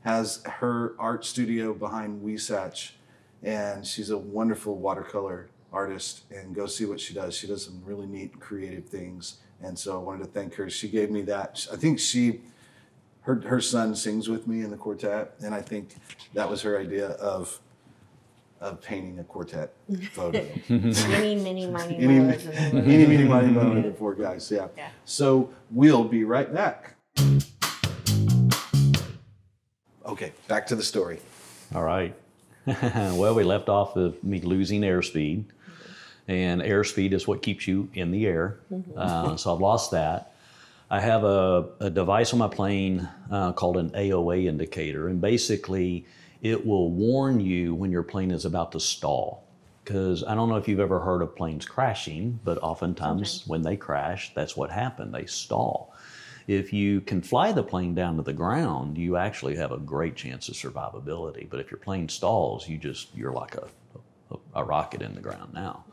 [0.00, 2.90] has her art studio behind Weesatch,
[3.40, 6.24] and she's a wonderful watercolor artist.
[6.32, 7.36] And go see what she does.
[7.36, 9.36] She does some really neat, creative things.
[9.62, 10.68] And so I wanted to thank her.
[10.68, 11.64] She gave me that.
[11.72, 12.40] I think she,
[13.20, 15.94] her her son sings with me in the quartet, and I think
[16.34, 17.60] that was her idea of
[18.60, 19.74] of painting a quartet
[20.12, 20.44] photo.
[20.68, 24.50] Many, many, many Any, mo's and then any, meeny, miny, moe, the four guys.
[24.50, 24.68] Yeah.
[24.76, 24.88] Yeah.
[25.04, 26.96] So we'll be right back.
[30.06, 31.20] Okay, back to the story.
[31.74, 32.14] All right.
[32.66, 35.44] well, we left off of me losing airspeed,
[36.26, 38.58] and airspeed is what keeps you in the air.
[38.96, 40.34] Uh, so I've lost that.
[40.90, 46.06] I have a, a device on my plane uh, called an AOA indicator, and basically
[46.42, 49.44] it will warn you when your plane is about to stall.
[49.84, 53.76] Because I don't know if you've ever heard of planes crashing, but oftentimes when they
[53.76, 55.14] crash, that's what happened.
[55.14, 55.94] They stall.
[56.46, 60.14] If you can fly the plane down to the ground, you actually have a great
[60.14, 61.48] chance of survivability.
[61.48, 63.68] But if your plane stalls, you just you're like a,
[64.30, 65.84] a, a rocket in the ground now.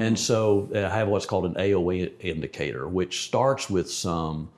[0.00, 4.50] And so uh, I have what's called an AOA indicator, which starts with some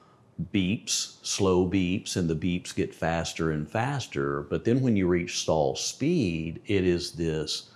[0.52, 4.42] beeps, slow beeps, and the beeps get faster and faster.
[4.42, 7.70] But then when you reach stall speed, it is this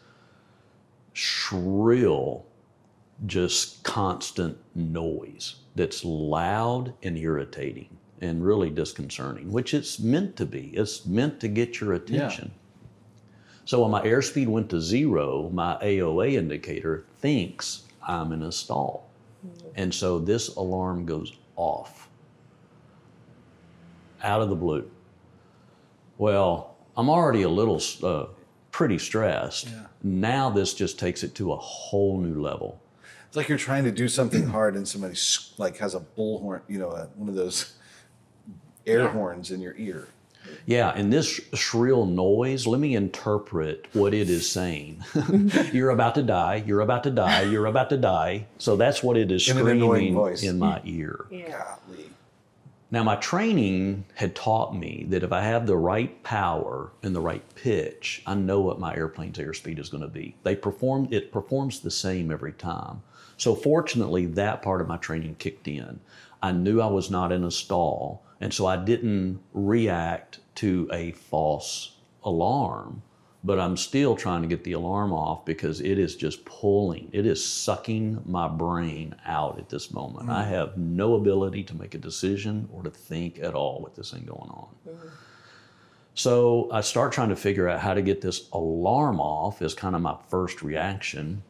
[1.13, 2.45] shrill,
[3.27, 10.71] just constant noise that's loud and irritating and really disconcerting, which it's meant to be.
[10.75, 12.51] It's meant to get your attention.
[13.65, 19.09] So when my airspeed went to zero, my AOA indicator thinks I'm in a stall.
[19.47, 19.73] Mm.
[19.77, 22.10] And so this alarm goes off
[24.23, 24.91] out of the blue.
[26.19, 28.27] Well, I'm already a little uh,
[28.73, 29.69] pretty stressed.
[29.69, 29.87] Yeah.
[30.03, 32.81] Now this just takes it to a whole new level.
[33.29, 35.15] It's like you're trying to do something hard and somebody
[35.57, 37.75] like has a bullhorn, you know, a, one of those
[38.87, 39.13] air Yeah.
[39.13, 40.09] horns in your ear.
[40.67, 45.05] Yeah, and this shrill noise, let me interpret what it is saying.
[45.73, 48.47] you're about to die, you're about to die, you're about to die.
[48.59, 50.43] So that's what it is In an annoying screaming voice.
[50.43, 51.27] in my ear.
[51.31, 51.65] Yeah.
[51.87, 52.11] Golly.
[52.93, 57.21] Now, my training had taught me that if I have the right power and the
[57.21, 60.35] right pitch, I know what my airplane's airspeed is going to be.
[60.43, 63.03] They perform it performs the same every time.
[63.37, 66.01] So fortunately, that part of my training kicked in.
[66.43, 71.13] I knew I was not in a stall, and so I didn't react to a
[71.13, 73.03] false alarm.
[73.43, 77.25] But I'm still trying to get the alarm off because it is just pulling, it
[77.25, 80.29] is sucking my brain out at this moment.
[80.29, 80.49] I mm.
[80.49, 84.25] have no ability to make a decision or to think at all with this thing
[84.27, 84.69] going on.
[84.87, 85.11] Mm.
[86.15, 89.95] So I start trying to figure out how to get this alarm off is kind
[89.95, 91.43] of my first reaction.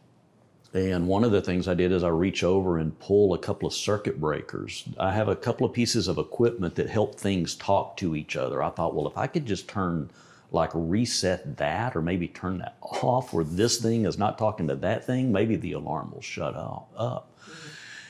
[0.72, 3.66] And one of the things I did is I reach over and pull a couple
[3.66, 4.84] of circuit breakers.
[4.98, 8.62] I have a couple of pieces of equipment that help things talk to each other.
[8.62, 10.10] I thought, well, if I could just turn,
[10.52, 14.76] like reset that or maybe turn that off where this thing is not talking to
[14.76, 17.30] that thing, maybe the alarm will shut up.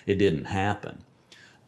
[0.06, 1.04] It didn't happen.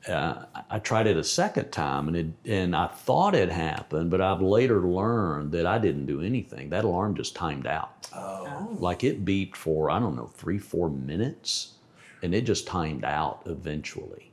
[0.09, 4.11] Uh, I- I tried it a second time and it, and I thought it happened,
[4.11, 6.71] but I've later learned that I didn't do anything.
[6.71, 8.09] That alarm just timed out.
[8.15, 8.77] Oh.
[8.81, 11.75] Like it beeped for, I don't know, three, four minutes,
[12.23, 14.33] and it just timed out eventually.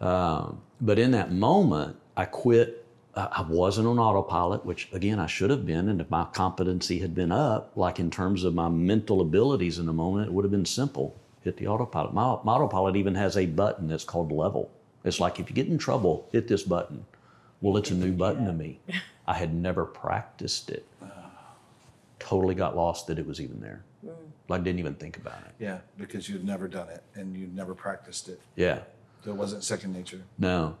[0.00, 2.83] Um, but in that moment, I quit.
[3.16, 5.88] I I wasn't on autopilot, which again, I should have been.
[5.88, 9.86] And if my competency had been up, like in terms of my mental abilities in
[9.86, 11.16] the moment, it would have been simple.
[11.42, 12.14] Hit the autopilot.
[12.14, 14.70] My, my autopilot even has a button that's called level.
[15.04, 17.04] It's like if you get in trouble, hit this button.
[17.60, 18.80] Well, it's a new button to me.
[19.26, 20.86] I had never practiced it
[22.24, 23.84] totally got lost that it was even there.
[24.04, 24.12] Mm.
[24.48, 25.54] Like didn't even think about it.
[25.58, 28.40] Yeah, because you'd never done it and you'd never practiced it.
[28.56, 28.80] Yeah.
[29.24, 30.22] So it wasn't second nature.
[30.38, 30.76] No.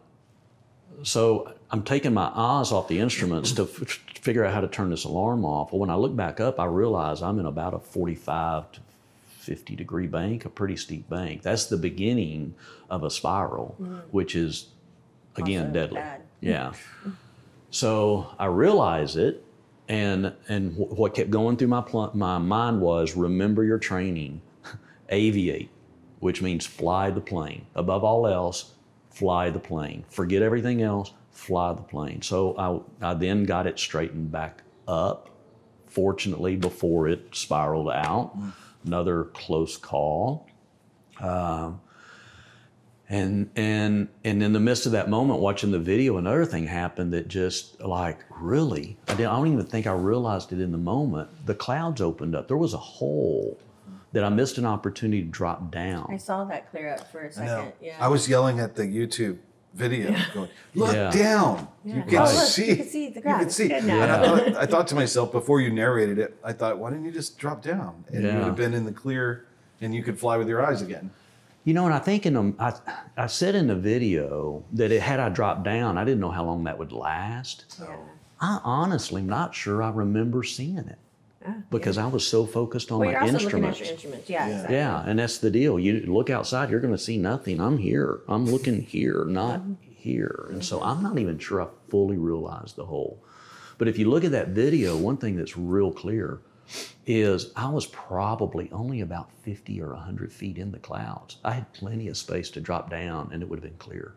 [1.02, 3.68] So I'm taking my eyes off the instruments to f-
[4.20, 5.72] figure out how to turn this alarm off.
[5.72, 8.80] Well, when I look back up, I realize I'm in about a 45 to
[9.40, 11.42] 50 degree bank, a pretty steep bank.
[11.42, 12.54] That's the beginning
[12.88, 14.00] of a spiral, mm.
[14.12, 14.68] which is
[15.36, 15.96] again Also deadly.
[16.00, 16.22] bad.
[16.40, 16.72] Yeah.
[17.70, 19.44] So I realize it,
[19.88, 24.42] and and wh- what kept going through my pl- my mind was remember your training,
[25.10, 25.70] aviate,
[26.20, 27.66] which means fly the plane.
[27.74, 28.73] Above all else,
[29.14, 30.04] fly the plane.
[30.10, 32.20] Forget everything else, fly the plane.
[32.20, 35.30] So I I then got it straightened back up.
[35.86, 38.36] Fortunately, before it spiraled out,
[38.84, 40.48] another close call.
[41.20, 41.80] Um,
[43.08, 47.12] and and and in the midst of that moment watching the video another thing happened
[47.12, 51.28] that just like really I, I don't even think i realized it in the moment
[51.44, 53.58] the clouds opened up there was a hole
[54.14, 57.32] that i missed an opportunity to drop down I saw that clear up for a
[57.32, 57.46] second.
[57.46, 57.72] know.
[57.82, 57.96] Yeah.
[58.00, 59.38] I was yelling at the YouTube
[59.74, 61.10] video, going, "Look Yeah.
[61.10, 61.66] down!
[61.84, 62.70] You oh, can Oh, look, see.
[62.70, 63.40] you can see the grass.
[63.40, 63.82] You can see." good.
[63.82, 67.06] And I thought, I thought to myself before you narrated it, I thought, "Why didn't
[67.06, 69.46] you just drop down and you would have been in the clear,
[69.80, 71.10] and you could fly with your eyes again?"
[71.64, 72.74] You know, and I think in the, I,
[73.16, 76.44] I said in the video that it, had I dropped down, I didn't know how
[76.44, 77.64] long that would last.
[77.80, 77.96] Yeah.
[78.40, 80.98] I honestly am not sure I remember seeing it
[81.46, 83.80] Ah, because I was so focused on Well, you're my also instruments.
[83.80, 84.30] at your instruments.
[84.30, 84.52] Yeah, Yeah.
[84.54, 84.76] exactly.
[84.76, 85.78] Yeah, and that's the deal.
[85.78, 87.60] You look outside, you're going to see nothing.
[87.60, 88.20] I'm here.
[88.28, 90.48] I'm looking here, not here.
[90.50, 93.22] And so I'm not even sure I fully realized the whole.
[93.78, 96.40] But if you look at that video, one thing that's real clear
[97.06, 101.36] is I was probably only about 50 or 100 feet in the clouds.
[101.44, 104.14] I had plenty of space to drop down and it would have been clear.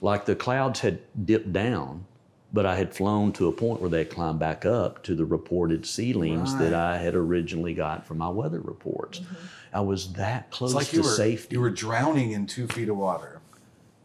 [0.00, 2.06] Like the clouds had dipped down,
[2.54, 5.24] but I had flown to a point where they had climbed back up to the
[5.24, 9.18] reported ceilings that I had originally got from my weather reports.
[9.18, 9.34] Mm-hmm.
[9.72, 11.56] I was that close like to you were safety.
[11.56, 13.40] you were drowning in two feet of water.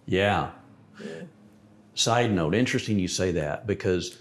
[0.08, 0.50] Yeah.
[1.94, 4.18] Side note, interesting you say that because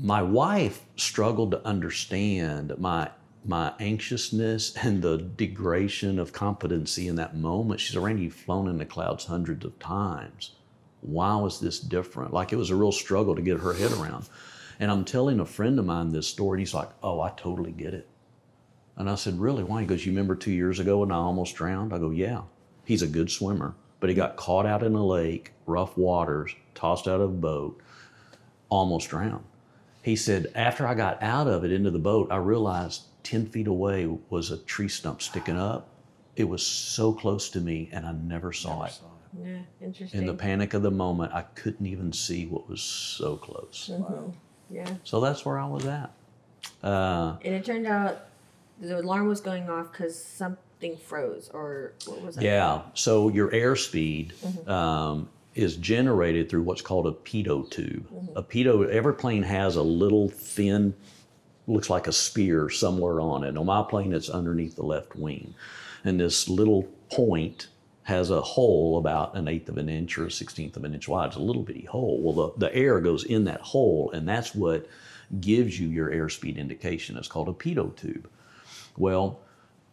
[0.00, 3.08] my wife struggled to understand my
[3.44, 7.80] my anxiousness and the degradation of competency in that moment.
[7.80, 10.52] She said, Randy, you've flown in the clouds hundreds of times.
[11.02, 12.32] Why was this different?
[12.32, 14.28] Like it was a real struggle to get her head around.
[14.80, 17.72] And I'm telling a friend of mine this story, and he's like, Oh, I totally
[17.72, 18.08] get it.
[18.96, 19.64] And I said, Really?
[19.64, 19.82] Why?
[19.82, 21.92] He goes, You remember two years ago when I almost drowned?
[21.92, 22.42] I go, Yeah.
[22.84, 27.06] He's a good swimmer, but he got caught out in a lake, rough waters, tossed
[27.06, 27.80] out of a boat,
[28.68, 29.44] almost drowned.
[30.02, 33.66] He said, After I got out of it into the boat, I realized 10 feet
[33.68, 35.88] away was a tree stump sticking up.
[36.34, 38.98] It was so close to me, and I never saw it.
[39.40, 40.20] Yeah, interesting.
[40.20, 43.90] In the panic of the moment, I couldn't even see what was so close.
[44.70, 44.88] yeah.
[45.04, 46.10] So that's where I was at.
[46.82, 48.26] Uh, And it turned out
[48.80, 52.42] the alarm was going off because something froze, or what was it?
[52.44, 52.82] Yeah.
[52.94, 54.70] So your airspeed Mm-hmm.
[54.70, 58.06] um, is generated through what's called a pitot tube.
[58.10, 58.36] Mm-hmm.
[58.36, 60.94] A pitot, every plane has a little thin,
[61.66, 63.56] looks like a spear somewhere on it.
[63.58, 65.54] On my plane, it's underneath the left wing.
[66.04, 67.68] And this little point
[68.04, 71.08] has a hole about an eighth of an inch or a sixteenth of an inch
[71.08, 71.28] wide.
[71.28, 72.20] It's a little bitty hole.
[72.20, 74.86] Well, the, the air goes in that hole, and that's what
[75.40, 77.16] gives you your airspeed indication.
[77.16, 78.28] It's called a pitot tube.
[78.96, 79.40] Well,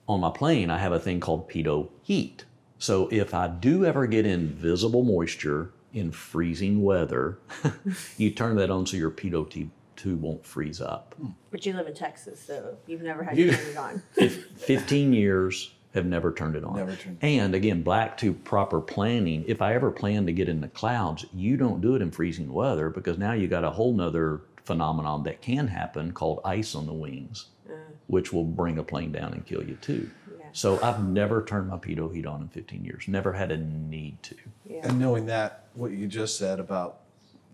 [0.07, 2.45] on my plane, I have a thing called pitot heat.
[2.79, 7.37] So if I do ever get invisible moisture in freezing weather,
[8.17, 11.13] you turn that on so your pitot tube, tube won't freeze up.
[11.51, 14.01] But you live in Texas, so you've never had You- to turn it on.
[14.57, 16.75] 15 years have never turned it on.
[16.75, 19.43] Never turned- And again, back to proper planning.
[19.47, 22.51] If I ever plan to get in the clouds, you don't do it in freezing
[22.53, 26.85] weather because now you got a whole nother phenomenon that can happen called ice on
[26.85, 27.73] the wings, uh.
[28.07, 30.09] which will bring a plane down and kill you too.
[30.37, 30.45] Yeah.
[30.51, 33.07] So I've never turned my pitot heat on in 15 years.
[33.07, 34.35] Never had a need to.
[34.65, 34.87] Yeah.
[34.87, 36.99] And knowing that, what you just said about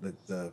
[0.02, 0.52] the, the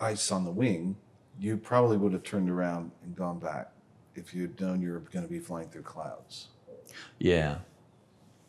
[0.00, 0.96] ice on the wing,
[1.38, 3.70] you probably would have turned around and gone back
[4.16, 6.48] if you'd known you were going to be flying through clouds.
[7.18, 7.58] Yeah.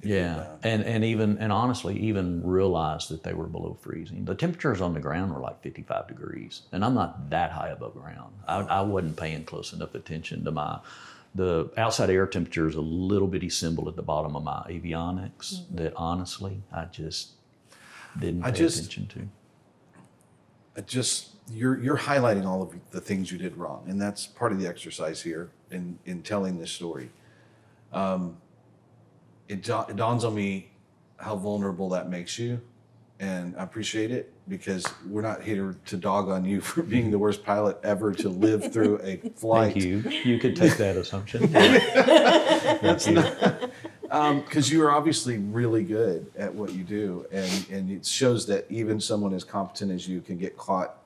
[0.03, 0.47] Yeah.
[0.63, 4.25] And and even and honestly, even realized that they were below freezing.
[4.25, 6.63] The temperatures on the ground were like 55 degrees.
[6.71, 8.33] And I'm not that high above ground.
[8.47, 10.79] I, I wasn't paying close enough attention to my
[11.33, 15.53] the outside air temperature is a little bitty symbol at the bottom of my avionics
[15.53, 15.77] mm-hmm.
[15.77, 17.31] that honestly I just
[18.19, 20.79] didn't pay I just- attention to.
[20.79, 24.51] it just you're you're highlighting all of the things you did wrong, and that's part
[24.51, 27.09] of the exercise here in in telling this story.
[27.93, 28.37] Um,
[29.47, 30.71] it, da- it dawns on me
[31.17, 32.61] how vulnerable that makes you,
[33.19, 37.19] and I appreciate it because we're not here to dog on you for being the
[37.19, 39.73] worst pilot ever to live through a flight.
[39.73, 39.99] Thank you.
[40.23, 41.51] You could take that assumption.
[41.51, 43.71] That's not
[44.45, 48.65] because you are obviously really good at what you do, and and it shows that
[48.69, 50.97] even someone as competent as you can get caught,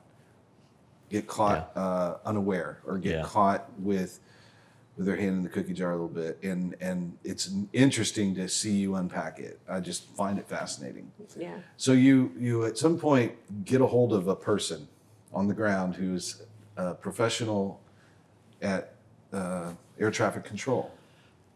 [1.09, 3.23] get caught uh, unaware or get Yeah.
[3.23, 4.19] caught with
[4.97, 8.47] with their hand in the cookie jar a little bit, and and it's interesting to
[8.47, 9.59] see you unpack it.
[9.69, 11.11] I just find it fascinating.
[11.37, 11.57] Yeah.
[11.77, 13.33] So you you at some point
[13.65, 14.87] get a hold of a person
[15.33, 16.43] on the ground who's
[16.77, 17.81] a professional
[18.61, 18.95] at
[19.33, 20.91] uh, air traffic control.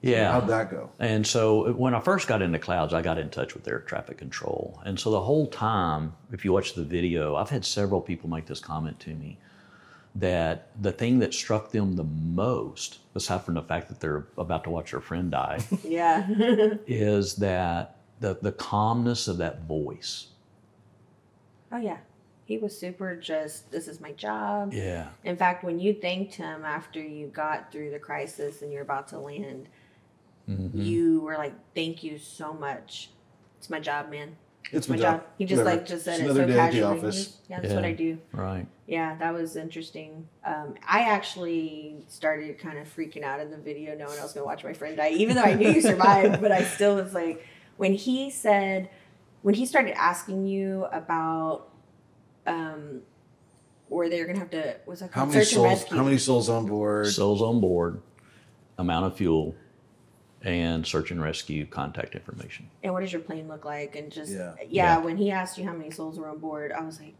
[0.01, 0.31] Yeah.
[0.31, 0.89] How'd that go?
[0.99, 4.17] And so when I first got into clouds, I got in touch with air traffic
[4.17, 4.81] control.
[4.85, 8.45] And so the whole time, if you watch the video, I've had several people make
[8.45, 9.37] this comment to me.
[10.15, 14.63] That the thing that struck them the most, aside from the fact that they're about
[14.65, 16.27] to watch their friend die, Yeah.
[16.87, 20.27] is that the, the calmness of that voice.
[21.71, 21.97] oh yeah.
[22.45, 24.73] He was super just this is my job.
[24.73, 25.09] Yeah.
[25.23, 29.07] In fact, when you thanked him after you got through the crisis and you're about
[29.09, 29.69] to land,
[30.49, 30.81] Mm-hmm.
[30.81, 33.11] you were like, "Thank you so much.
[33.59, 34.35] It's my job, man.
[34.71, 35.77] It's my job." He just Whatever.
[35.77, 36.97] like just said It's it another so day at the casually.
[36.99, 37.37] office.
[37.47, 38.17] Yeah, that's what I do.
[38.33, 38.67] Right.
[38.87, 40.27] Yeah, that was interesting.
[40.43, 44.43] Um, I actually started kind of freaking out in the video, knowing I was going
[44.43, 46.41] to watch my friend die, even though I knew you survived.
[46.41, 47.45] but I still was like,
[47.77, 48.89] when he said,
[49.43, 51.69] when he started asking you about,
[52.47, 53.01] um,
[53.89, 55.83] where they're going to have to, what's that How many souls?
[55.85, 57.07] How many souls on board?
[57.07, 58.01] Souls on board,
[58.77, 59.55] amount of fuel,
[60.43, 62.69] and search and rescue contact information.
[62.83, 63.95] and what does your plane look like?
[63.95, 64.53] And just, Yeah.
[64.61, 64.97] yeah, Yeah.
[64.99, 67.15] when he asked you how many souls were on board, I was like,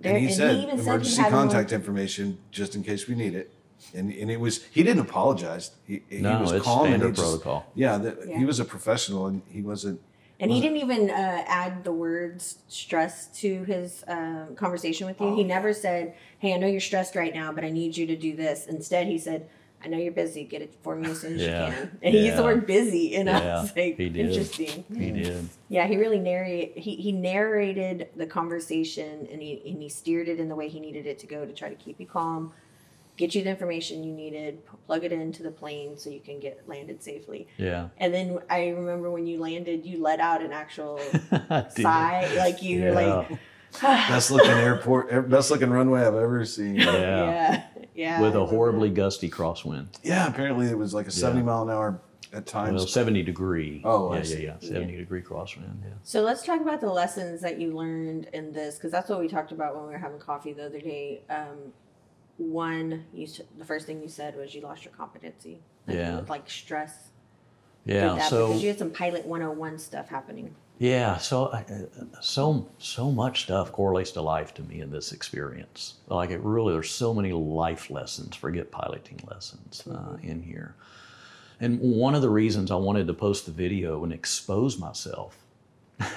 [0.00, 3.34] there- and he said even said emergency he contact information just in case we need
[3.34, 3.52] it.
[3.94, 5.70] And, and it was he didn't apologize.
[5.86, 7.66] He, he No, was it's calm and he standard just- protocol.
[7.74, 8.38] yeah, that, Yeah.
[8.38, 10.00] he was a professional and he wasn't.
[10.38, 15.06] And he Was it- didn't even uh, add the words stress to his um, conversation
[15.06, 15.34] with you.
[15.34, 15.46] he Oh.
[15.46, 18.34] never said, Hey, I know you're stressed right now, but I need you to do
[18.36, 18.66] this.
[18.66, 19.48] Instead, he said,
[19.82, 20.44] I know you're busy.
[20.44, 21.66] Get it for me as soon as Yeah.
[21.66, 21.98] you can.
[22.02, 23.14] And he used the word busy.
[23.16, 24.16] And I was like, he did.
[24.28, 24.84] interesting.
[24.94, 25.48] He did.
[25.68, 30.38] Yeah, he really narrate he, he narrated the conversation and he, and he steered it
[30.38, 32.52] in the way he needed it to go to try to keep you calm,
[33.16, 36.40] get you the information you needed, p- plug it into the plane so you can
[36.40, 37.46] get landed safely.
[37.56, 37.88] Yeah.
[37.98, 40.98] And then I remember when you landed, you let out an actual
[41.70, 43.06] sigh, like you were Yeah.
[43.16, 43.38] like,
[43.80, 46.74] Best looking airport, er, best looking runway I've ever seen.
[46.74, 46.92] Yeah.
[46.92, 47.62] yeah,
[48.00, 48.20] yeah.
[48.20, 49.86] With a horribly gusty crosswind.
[50.02, 51.44] Yeah, apparently it was like a 70 Yeah.
[51.44, 52.00] mile an hour
[52.32, 52.76] at times.
[52.76, 53.82] Well, 70 degree.
[53.84, 54.42] Oh, I yeah, see.
[54.44, 54.68] yeah, yeah.
[54.68, 55.82] 70 degree crosswind.
[55.84, 55.90] Yeah.
[56.02, 59.28] So let's talk about the lessons that you learned in this, because that's what we
[59.28, 61.22] talked about when we were having coffee the other day.
[61.28, 61.72] Um,
[62.38, 65.58] one, you s- the first thing you said was you lost your competency.
[65.86, 66.20] Like, Yeah.
[66.20, 67.10] with, Like stress.
[67.84, 68.14] Yeah.
[68.14, 70.54] that, So, because you had some pilot 101 stuff happening.
[70.80, 71.18] Yeah.
[71.18, 71.62] So, uh,
[72.22, 75.96] so, so much stuff correlates to life to me in this experience.
[76.08, 80.74] Like it really, there's so many life lessons, forget piloting lessons uh, in here.
[81.60, 85.36] And one of the reasons I wanted to post the video and expose myself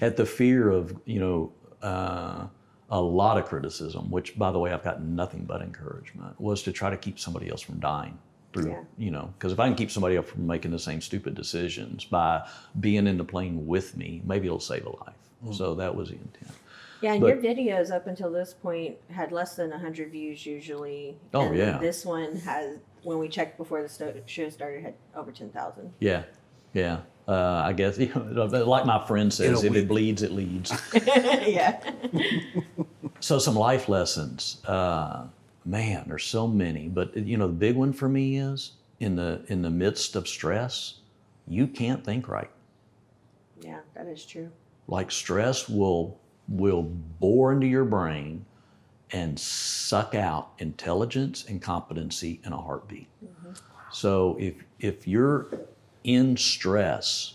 [0.00, 2.48] at the fear of, you know, uh,
[2.90, 6.72] a lot of criticism, which by the way, I've gotten nothing but encouragement, was to
[6.72, 8.18] try to keep somebody else from dying
[8.52, 8.82] through, Yeah.
[8.96, 12.04] you know, because if I can keep somebody up from making the same stupid decisions
[12.04, 12.46] by
[12.80, 15.14] being in the plane with me, maybe it'll save a life.
[15.52, 16.50] So that was the intent.
[17.00, 21.16] Yeah, and But- your videos up until this point had less than 100 views usually.
[21.32, 21.78] Oh, and yeah.
[21.78, 25.92] This one has, when we checked before the show started, had over 10,000.
[26.00, 26.22] Yeah,
[26.74, 27.00] yeah.
[27.28, 30.72] Uh, I guess, you know, like my friend says, if it bleeds, it leads.
[31.06, 31.78] yeah.
[33.20, 34.62] So some life lessons.
[34.66, 35.24] Uh,
[35.68, 39.42] man, there's so many, but you know the big one for me is in the
[39.48, 41.00] in the midst of stress,
[41.46, 42.50] you can't think right.
[43.60, 44.50] Yeah, that is true.
[44.86, 48.44] Like stress will will bore into your brain
[49.10, 53.08] and suck out intelligence and competency in a heartbeat.
[53.24, 53.52] Mm-hmm.
[53.92, 55.48] So if if you're
[56.04, 57.34] in stress,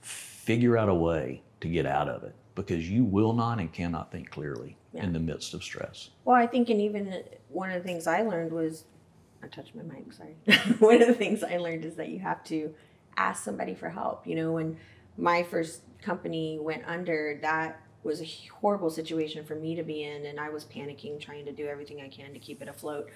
[0.00, 4.12] figure out a way to get out of it because you will not and cannot
[4.12, 5.04] think clearly Yeah.
[5.04, 6.10] in the midst of stress.
[6.24, 7.18] Well, I think, and even uh,
[7.48, 8.84] one of the things I learned was,
[9.42, 10.36] I touched my mic, sorry.
[10.78, 12.72] one of the things I learned is that you have to
[13.16, 14.24] ask somebody for help.
[14.24, 14.76] You know, when
[15.18, 18.28] my first company went under, that was a
[18.60, 22.00] horrible situation for me to be in, and I was panicking, trying to do everything
[22.00, 23.10] I can to keep it afloat.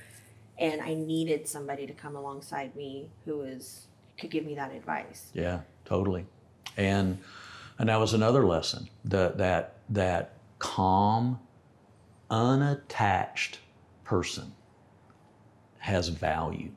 [0.58, 3.86] And I needed somebody to come alongside me who was
[4.18, 5.30] could give me that advice.
[5.32, 6.26] Yeah, totally.
[6.76, 7.18] And
[7.78, 11.38] and that was another lesson that that that calm,
[12.30, 13.58] unattached
[14.04, 14.52] person
[15.78, 16.70] has value.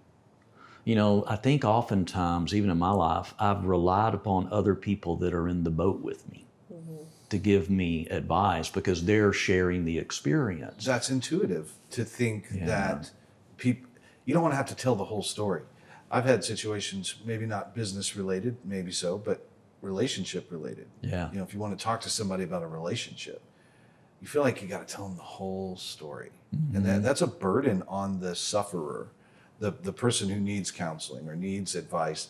[0.84, 5.34] You know, I think oftentimes, even in my life, I've relied upon other people that
[5.34, 7.04] are in the boat with me mm-hmm.
[7.30, 10.84] to give me advice because they're sharing the experience.
[10.86, 12.66] That's intuitive to think Yeah.
[12.66, 13.12] that
[13.58, 13.90] people,
[14.26, 15.62] you don't want to have to tell the whole story.
[16.10, 19.48] I've had situations, maybe not business related, maybe so, but
[19.82, 20.88] relationship related.
[21.02, 21.30] Yeah.
[21.32, 23.42] You know, if you want to talk to somebody about a relationship,
[24.22, 26.30] you feel like you got to tell them the whole story.
[26.52, 27.04] And that, mm-hmm.
[27.04, 29.08] that's a burden on the sufferer,
[29.60, 32.30] the, the person who needs counseling or needs advice.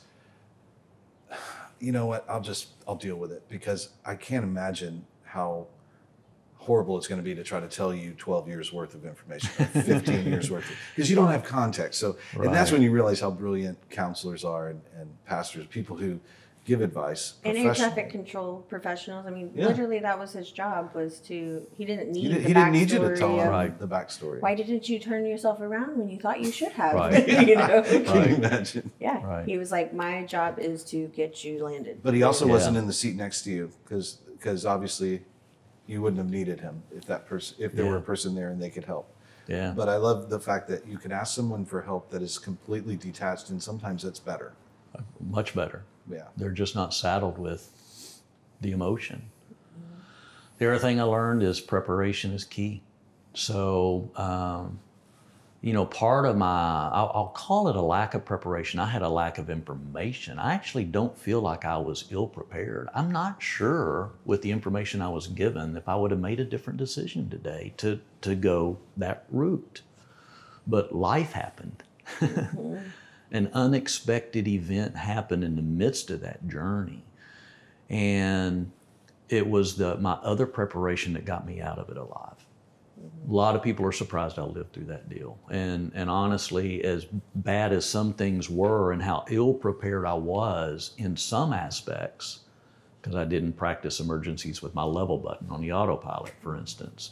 [1.83, 2.25] You know what?
[2.29, 5.65] I'll just, I'll deal with it because I can't imagine how
[6.57, 9.49] horrible it's going to be to try to tell you 12 years worth of information,
[9.49, 11.99] 15 years worth, because you don't have context.
[11.99, 16.19] So, and that's when you realize how brilliant counselors are and, and pastors, people who
[16.65, 17.33] give advice.
[17.43, 17.93] And air professionally.
[17.93, 19.25] traffic control professionals.
[19.25, 19.67] I mean, Yeah.
[19.67, 20.91] literally, that was his job.
[20.93, 23.33] Was to he didn't need He, did, the he didn't need you to backstory tell
[23.33, 23.79] him of, Right.
[23.79, 24.41] the backstory.
[24.41, 26.93] Why didn't you turn yourself around when you thought you should have?
[26.93, 27.27] Right.
[27.47, 27.81] you know.
[27.81, 28.29] Can you Right.
[28.37, 28.91] imagine?
[28.99, 29.25] Yeah.
[29.25, 29.45] Right.
[29.45, 32.01] He was like, my job is to get you landed.
[32.03, 32.51] But he also Yeah.
[32.53, 35.23] wasn't in the seat next to you because because obviously
[35.87, 38.05] you wouldn't have needed him if that person if there were a Yeah.
[38.05, 39.07] person there and they could help.
[39.47, 39.73] Yeah.
[39.75, 42.95] But I love the fact that you can ask someone for help that is completely
[42.95, 44.53] detached, and sometimes that's better.
[44.95, 45.83] Uh, much better.
[46.11, 46.27] Yeah.
[46.37, 48.21] They're just not saddled with
[48.61, 49.29] the emotion.
[50.57, 52.83] The other thing I learned is preparation is key.
[53.33, 54.79] So, um,
[55.61, 58.79] you know, part of my, I'll, I'll call it a lack of preparation.
[58.79, 60.39] I had a lack of information.
[60.39, 62.89] I actually don't feel like I was ill prepared.
[62.93, 66.45] I'm not sure with the information I was given if I would have made a
[66.45, 69.81] different decision today to, to go that route.
[70.67, 71.83] But life happened.
[73.31, 77.03] An unexpected event happened in the midst of that journey.
[77.89, 78.71] And
[79.29, 82.45] it was the, my other preparation that got me out of it alive.
[83.27, 85.37] A lot of people are surprised I lived through that deal.
[85.49, 90.93] And, and honestly, as bad as some things were and how ill prepared I was
[90.97, 92.41] in some aspects,
[93.01, 97.11] because I didn't practice emergencies with my level button on the autopilot, for instance.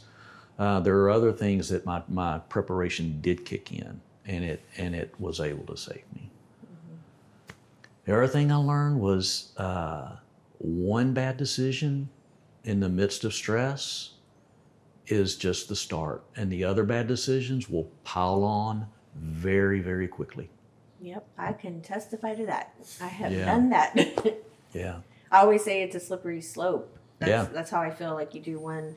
[0.58, 4.94] Uh, there are other things that my, my preparation did kick in, and it and
[4.94, 6.30] it was able to save me.
[8.04, 10.16] The other thing I learned was uh,
[10.58, 12.08] one bad decision
[12.64, 14.10] in the midst of stress
[15.06, 20.48] is just the start, and the other bad decisions will pile on very very quickly.
[21.02, 22.74] Yep, I can testify to that.
[23.00, 23.44] I have Yeah.
[23.46, 23.94] done that.
[24.72, 25.00] Yeah,
[25.32, 26.96] I always say it's a slippery slope.
[27.18, 27.44] That's, Yeah.
[27.52, 28.96] That's how I feel like you do one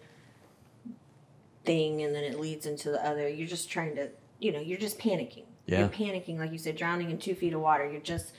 [1.66, 3.28] thing and then it leads into the other.
[3.28, 4.10] You're just trying to,
[4.44, 5.46] you know, you're just panicking.
[5.66, 5.80] Yeah.
[5.80, 7.90] You're panicking, like you said, drowning in two feet of water.
[7.90, 8.34] You're just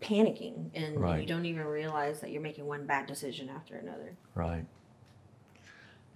[0.00, 4.16] panicking and you don't even realize that you're making one bad decision after another.
[4.34, 4.64] right.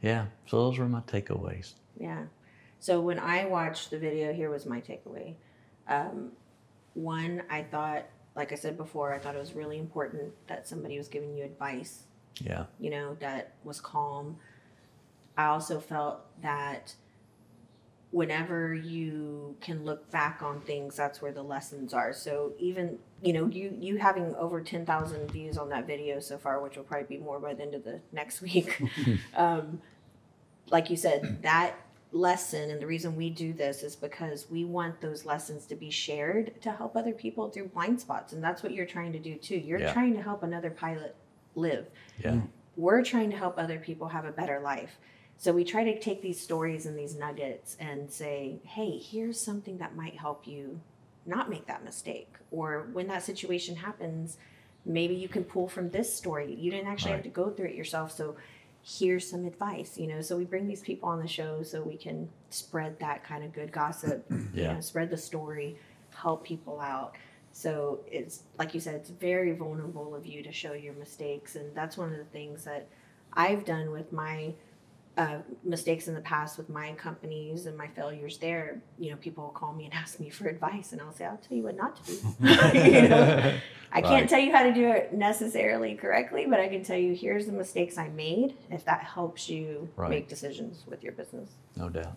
[0.01, 1.75] Yeah, so those were my takeaways.
[1.97, 2.25] Yeah.
[2.81, 5.35] So when I watched the video, here was my takeaway.
[5.87, 6.33] Um,
[6.95, 10.99] one, I thought, like I said before, I thought it was really important that somebody
[10.99, 12.05] was giving you advice,
[12.41, 14.39] Yeah, you know, that was calm.
[15.37, 16.95] I also felt that
[18.13, 22.13] whenever you can look back on things, that's where the lessons are.
[22.13, 26.63] So even, you know, you, you having over 10,000 views on that video so far,
[26.63, 28.81] which will probably be more by the end of the next week.
[29.37, 29.81] um,
[30.71, 31.75] like you said, that
[32.13, 35.89] lesson and the reason we do this is because we want those lessons to be
[35.91, 38.35] shared to help other people through blind spots.
[38.35, 39.57] And that's what you're trying to do too.
[39.57, 39.93] You're Yeah.
[39.95, 41.17] trying to help another pilot
[41.55, 41.87] live.
[42.23, 42.41] yeah,
[42.77, 44.99] We're trying to help other people have a better life.
[45.43, 49.77] So we try to take these stories and these nuggets and say, hey, here's something
[49.79, 50.79] that might help you
[51.27, 52.33] not make that mistake.
[52.53, 54.37] Or when that situation happens,
[54.85, 56.55] maybe you can pull from this story.
[56.55, 58.13] You didn't actually have to go through it yourself.
[58.13, 58.37] So
[58.85, 60.21] here's some advice, you know.
[60.21, 63.53] So we bring these people on the show so we can spread that kind of
[63.53, 64.75] good gossip, you Yeah.
[64.75, 65.77] know, spread the story,
[66.15, 67.17] help people out.
[67.51, 71.75] So it's like you said, it's very vulnerable of you to show your mistakes, and
[71.75, 72.87] that's one of the things that
[73.33, 74.55] I've done with my
[75.19, 78.81] uh, mistakes in the past with my companies and my failures there.
[78.99, 81.37] You know, people will call me and ask me for advice, and I'll say, "I'll
[81.37, 82.19] tell you what not to do."
[82.79, 83.55] you know,
[83.93, 87.15] I can't tell you how to do it necessarily correctly, but I can tell you
[87.15, 88.55] here's the mistakes I made.
[88.71, 90.09] If that helps you Right.
[90.11, 91.51] make decisions with your business.
[91.77, 92.17] no doubt.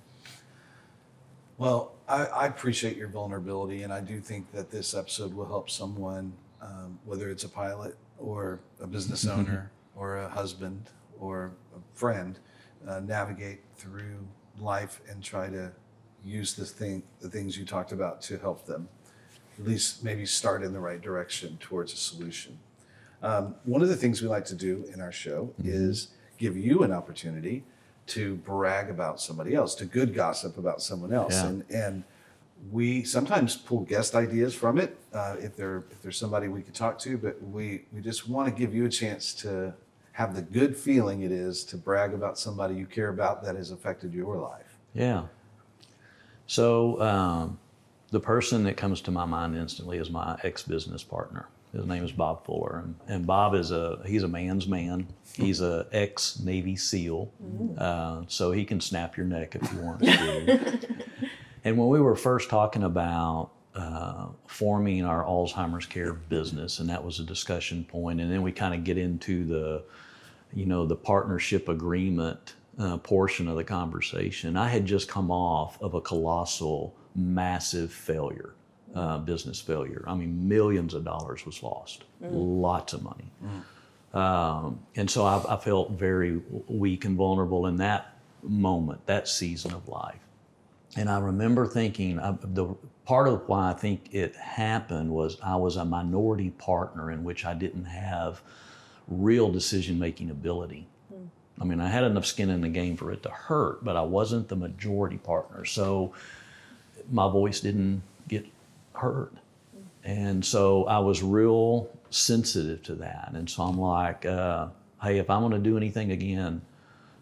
[1.58, 5.70] Well, I, I appreciate your vulnerability, and I do think that this episode will help
[5.70, 11.98] someone, um, whether it's a pilot or a business owner or a husband or a
[11.98, 12.40] friend,
[12.88, 14.28] uh, navigate through
[14.60, 15.72] life and try to
[16.24, 18.88] use this thing, the things you talked about, to help them.
[19.60, 22.60] At least maybe start in the right direction towards a solution.
[23.24, 26.84] Um, one of the things we like to do in our show is give you
[26.84, 27.64] an opportunity
[28.08, 31.48] to brag about somebody else, to good gossip about someone else, Yeah.
[31.48, 32.04] and and
[32.72, 36.74] we sometimes pull guest ideas from it uh, if there if there's somebody we could
[36.76, 39.74] talk to, but we we just want to give you a chance to
[40.16, 43.72] have the good feeling it is to brag about somebody you care about that has
[43.72, 44.78] affected your life.
[44.94, 45.26] Yeah.
[46.48, 47.60] So um,
[48.12, 51.50] the person that comes to my mind instantly is my ex-business partner.
[51.74, 55.06] His name is Bob Fuller, and, and Bob is a he's a man's man.
[55.34, 57.30] He's a ex-Navy SEAL,
[57.78, 60.80] uh, so he can snap your neck if he wants to.
[61.66, 67.04] and when we were first talking about uh, forming our Alzheimer's care business, and that
[67.04, 69.84] was a discussion point, and then we kind of get into the
[70.56, 75.82] you know, the partnership agreement uh, portion of the conversation, I had just come off
[75.82, 78.54] of a colossal, massive failure
[78.96, 80.04] uh, business failure.
[80.08, 83.30] I mean, millions of dollars was lost, lots of money.
[84.14, 89.74] Um, and so I, I felt very weak and vulnerable in that moment, that season
[89.74, 90.20] of life.
[90.96, 92.74] And I remember thinking uh, the
[93.06, 97.44] part of why I think it happened was I was a minority partner in which
[97.46, 98.42] I didn't have
[99.08, 100.88] real decision making ability.
[101.60, 104.02] I mean, I had enough skin in the game for it to hurt, but I
[104.02, 105.64] wasn't the majority partner.
[105.64, 106.14] So
[107.10, 108.46] my voice didn't get
[108.94, 109.32] heard.
[110.04, 113.32] And so I was real sensitive to that.
[113.34, 114.68] And so I'm like, uh,
[115.02, 116.62] hey, if I'm going to do anything again,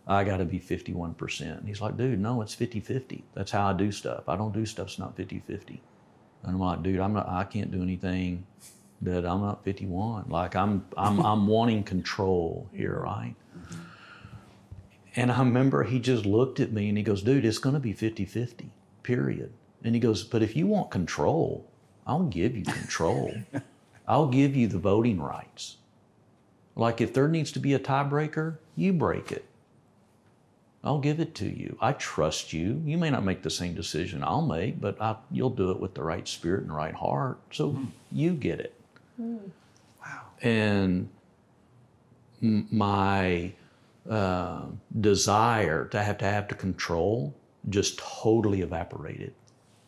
[0.07, 1.59] I got to be 51%.
[1.59, 3.23] And he's like, dude, no, it's 50 50.
[3.35, 4.27] That's how I do stuff.
[4.27, 5.81] I don't do stuff that's not 50 50.
[6.43, 8.45] And I'm like, dude, I'm not, I can't do anything
[9.01, 10.25] that I'm not 51.
[10.29, 13.35] Like I'm, I'm, I'm wanting control here, right?
[15.15, 17.79] And I remember he just looked at me and he goes, dude, it's going to
[17.79, 18.71] be 50 50,
[19.03, 19.53] period.
[19.83, 21.69] And he goes, but if you want control,
[22.07, 23.33] I'll give you control.
[24.07, 25.77] I'll give you the voting rights.
[26.75, 29.45] Like if there needs to be a tiebreaker, you break it.
[30.83, 31.77] I'll give it to you.
[31.79, 32.81] I trust you.
[32.85, 35.93] You may not make the same decision I'll make, but I, you'll do it with
[35.93, 37.39] the right spirit and the right heart.
[37.51, 37.85] So hmm.
[38.11, 38.73] you get it.
[39.17, 40.21] Wow.
[40.41, 41.09] And
[42.41, 43.53] my
[44.09, 44.65] uh,
[44.99, 47.33] desire to have to have to control
[47.69, 49.33] just totally evaporated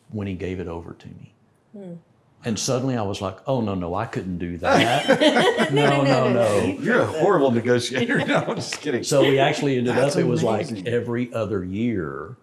[0.09, 1.33] when he gave it over to me.
[2.45, 5.71] And suddenly I was like, oh, no, no, I couldn't do that.
[5.73, 6.77] no, no, no.
[6.79, 8.19] You're a horrible negotiator.
[8.25, 9.03] No, I'm just kidding.
[9.03, 12.37] So we actually ended That's up, it was like every other year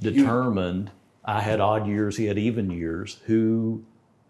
[0.00, 0.90] determined,
[1.24, 3.82] I had odd years, he had even years, who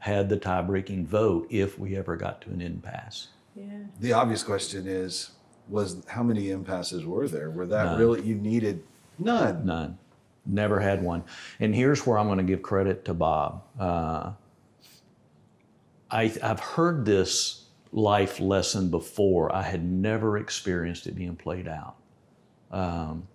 [0.07, 3.29] had the tie breaking vote if we ever got to an impasse.
[3.57, 3.65] Yeah.
[4.01, 5.31] the obvious question is,
[5.69, 7.51] was how many impasses were there?
[7.51, 7.99] Were that None.
[7.99, 8.85] really you needed
[9.19, 9.67] none?
[9.67, 9.99] None.
[10.45, 11.25] Never had one.
[11.59, 13.65] And here's where I'm going to give credit to Bob.
[13.81, 14.33] Uh,
[16.09, 19.53] I, I've heard this life lesson before.
[19.53, 21.97] I had never experienced it being played out.
[22.71, 23.27] Um,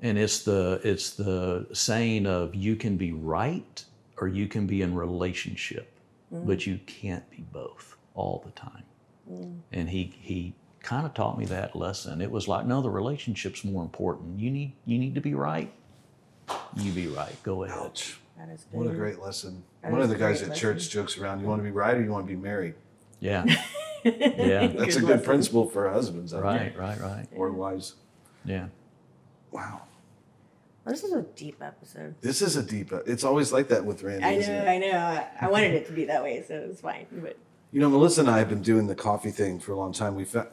[0.00, 3.84] and it's the it's the saying of you can be right
[4.20, 5.90] or you can be in relationship,
[6.32, 6.46] mm.
[6.46, 8.84] but you can't be both all the time.
[9.30, 9.60] Mm.
[9.72, 12.20] And he he kind of taught me that lesson.
[12.20, 14.38] It was like, no, the relationship's more important.
[14.38, 15.72] You need you need to be right.
[16.76, 17.34] You be right.
[17.42, 17.78] Go ahead.
[17.78, 18.18] Ouch.
[18.36, 18.78] That is good.
[18.78, 19.62] What a great lesson.
[19.82, 21.96] That One of the guys great at church jokes around, you want to be right
[21.96, 22.74] or you want to be married?
[23.18, 23.44] Yeah.
[24.02, 24.66] Yeah.
[24.68, 25.24] That's a Good good lesson.
[25.24, 27.26] principle for husbands, I right, think, right, right.
[27.36, 27.96] or wives.
[28.46, 28.68] Yeah.
[29.50, 29.82] Wow.
[30.86, 32.14] This is a deep episode.
[32.20, 34.24] This is a deep, it's always like that with Randy.
[34.24, 34.64] I know?
[34.66, 34.98] I know.
[34.98, 37.06] I- I wanted it to be that way, so it's fine.
[37.12, 37.36] But
[37.72, 40.14] You know, Melissa and I have been doing the coffee thing for a long time.
[40.16, 40.48] We found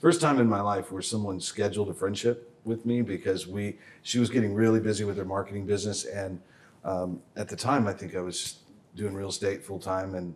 [0.00, 4.18] first time in my life where someone scheduled a friendship with me because we she
[4.18, 6.40] was getting really busy with her marketing business, and
[6.84, 8.58] um, at the time I think I was
[8.94, 10.34] doing real estate full time, and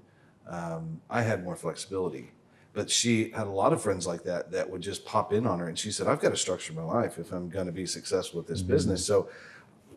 [0.49, 2.31] um, I had more flexibility.
[2.73, 5.59] But she had a lot of friends like that that would just pop in on
[5.59, 7.87] her, and she said, "I've got to structure my life if I'm going to be
[7.87, 8.73] successful with this mm-hmm.
[8.73, 9.29] business." So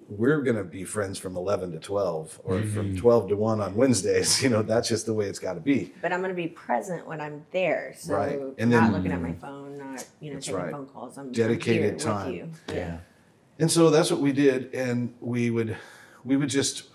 [0.09, 2.97] we're going to be friends from 11 to 12 or from mm-hmm.
[2.97, 4.41] 12 to 1 on Wednesdays.
[4.43, 5.93] You know, that's just the way it's got to be.
[6.01, 7.93] but I'm going to be present when I'm there.
[7.97, 8.39] So Right.
[8.57, 10.71] And not then- looking at my phone, not you know taking right.
[10.71, 11.17] phone calls.
[11.17, 12.25] I'm I'm Dedicated here time.
[12.27, 12.51] with you.
[12.75, 12.97] Yeah.
[13.59, 15.77] And so that's what we did, and we would
[16.25, 16.89] we would just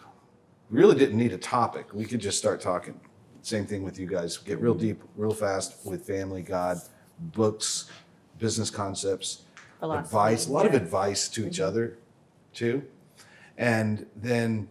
[0.70, 1.94] we really didn't need a topic.
[1.94, 3.00] We could just start talking.
[3.43, 4.36] Same thing with you guys.
[4.36, 6.78] Get real deep, real fast with family, God,
[7.18, 7.91] books,
[8.39, 9.43] business concepts,
[9.80, 10.49] Philosophy, advice.
[10.49, 10.80] A lot of yeah.
[10.80, 11.64] advice to each mm-hmm.
[11.64, 11.99] other,
[12.53, 12.82] too.
[13.57, 14.68] And then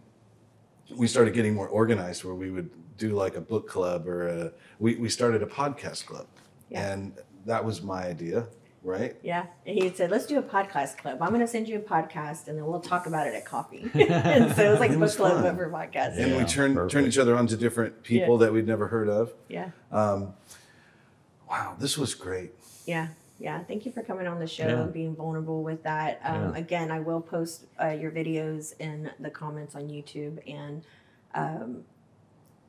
[0.96, 4.52] we started getting more organized, where we would do like a book club or a,
[4.78, 6.26] we we started a podcast club,
[6.70, 6.92] Yeah.
[6.92, 7.12] and
[7.46, 8.48] that was my idea,
[8.82, 9.16] right?
[9.22, 11.18] Yeah, and he said, "Let's do a podcast club.
[11.20, 13.90] I'm going to send you a podcast, and then we'll talk about it at coffee."
[13.94, 15.56] and so it was like It a was book club, fun.
[15.56, 16.16] but for podcasts.
[16.18, 18.46] and Yeah, we turned turned each other on to different people Yeah.
[18.46, 19.32] that we'd never heard of.
[19.48, 20.34] Yeah, Um,
[21.50, 22.52] Wow, this was great.
[22.86, 23.08] yeah,
[23.38, 23.62] yeah.
[23.64, 24.82] Thank you for coming on the show Yeah.
[24.82, 26.20] and being vulnerable with that.
[26.22, 26.58] Um, Yeah.
[26.58, 30.82] Again, I will post uh, your videos in the comments on YouTube, and
[31.34, 31.84] um,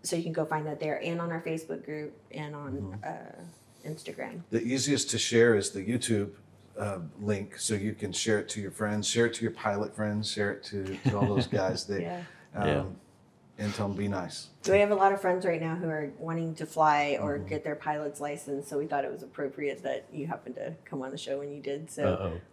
[0.03, 3.41] so you can go find that there, and on our Facebook group, and on uh,
[3.85, 4.41] Instagram.
[4.51, 6.31] The easiest to share is the YouTube
[6.77, 9.95] uh, link, so you can share it to your friends, share it to your pilot
[9.95, 11.85] friends, share it to, to all those guys.
[11.85, 12.23] That, Yeah.
[12.55, 12.83] um, Yeah.
[13.59, 14.47] And tell them be nice.
[14.61, 17.37] So we have a lot of friends right now who are wanting to fly or
[17.37, 17.47] Mm-hmm.
[17.47, 18.67] get their pilot's license.
[18.67, 21.51] So we thought it was appropriate that you happened to come on the show when
[21.53, 21.89] you did.
[21.89, 22.03] So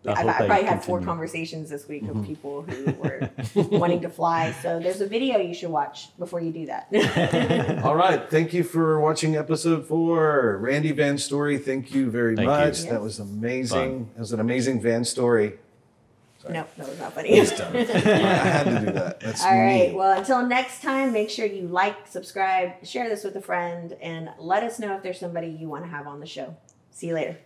[0.04, 0.10] Uh-oh.
[0.12, 2.20] I I've, I they probably had four conversations this week Mm-hmm.
[2.20, 3.30] of people who were
[3.78, 4.52] wanting to fly.
[4.62, 7.82] So there's a video you should watch before you do that.
[7.84, 10.58] All right, thank you for watching episode four.
[10.60, 12.50] Randy Van Story, thank you very Thank you.
[12.52, 12.66] much.
[12.80, 12.84] Yes.
[12.84, 14.10] That was amazing.
[14.14, 15.58] That was an amazing Van story.
[16.50, 17.30] Nope, that was not funny.
[17.38, 17.76] He's done.
[17.76, 19.20] I had to do that.
[19.20, 19.90] That's All right.
[19.90, 19.94] me.
[19.96, 24.30] Well, until next time, make sure you like, subscribe, share this with a friend, and
[24.38, 26.56] let us know if there's somebody you want to have on the show.
[26.90, 27.36] See you later.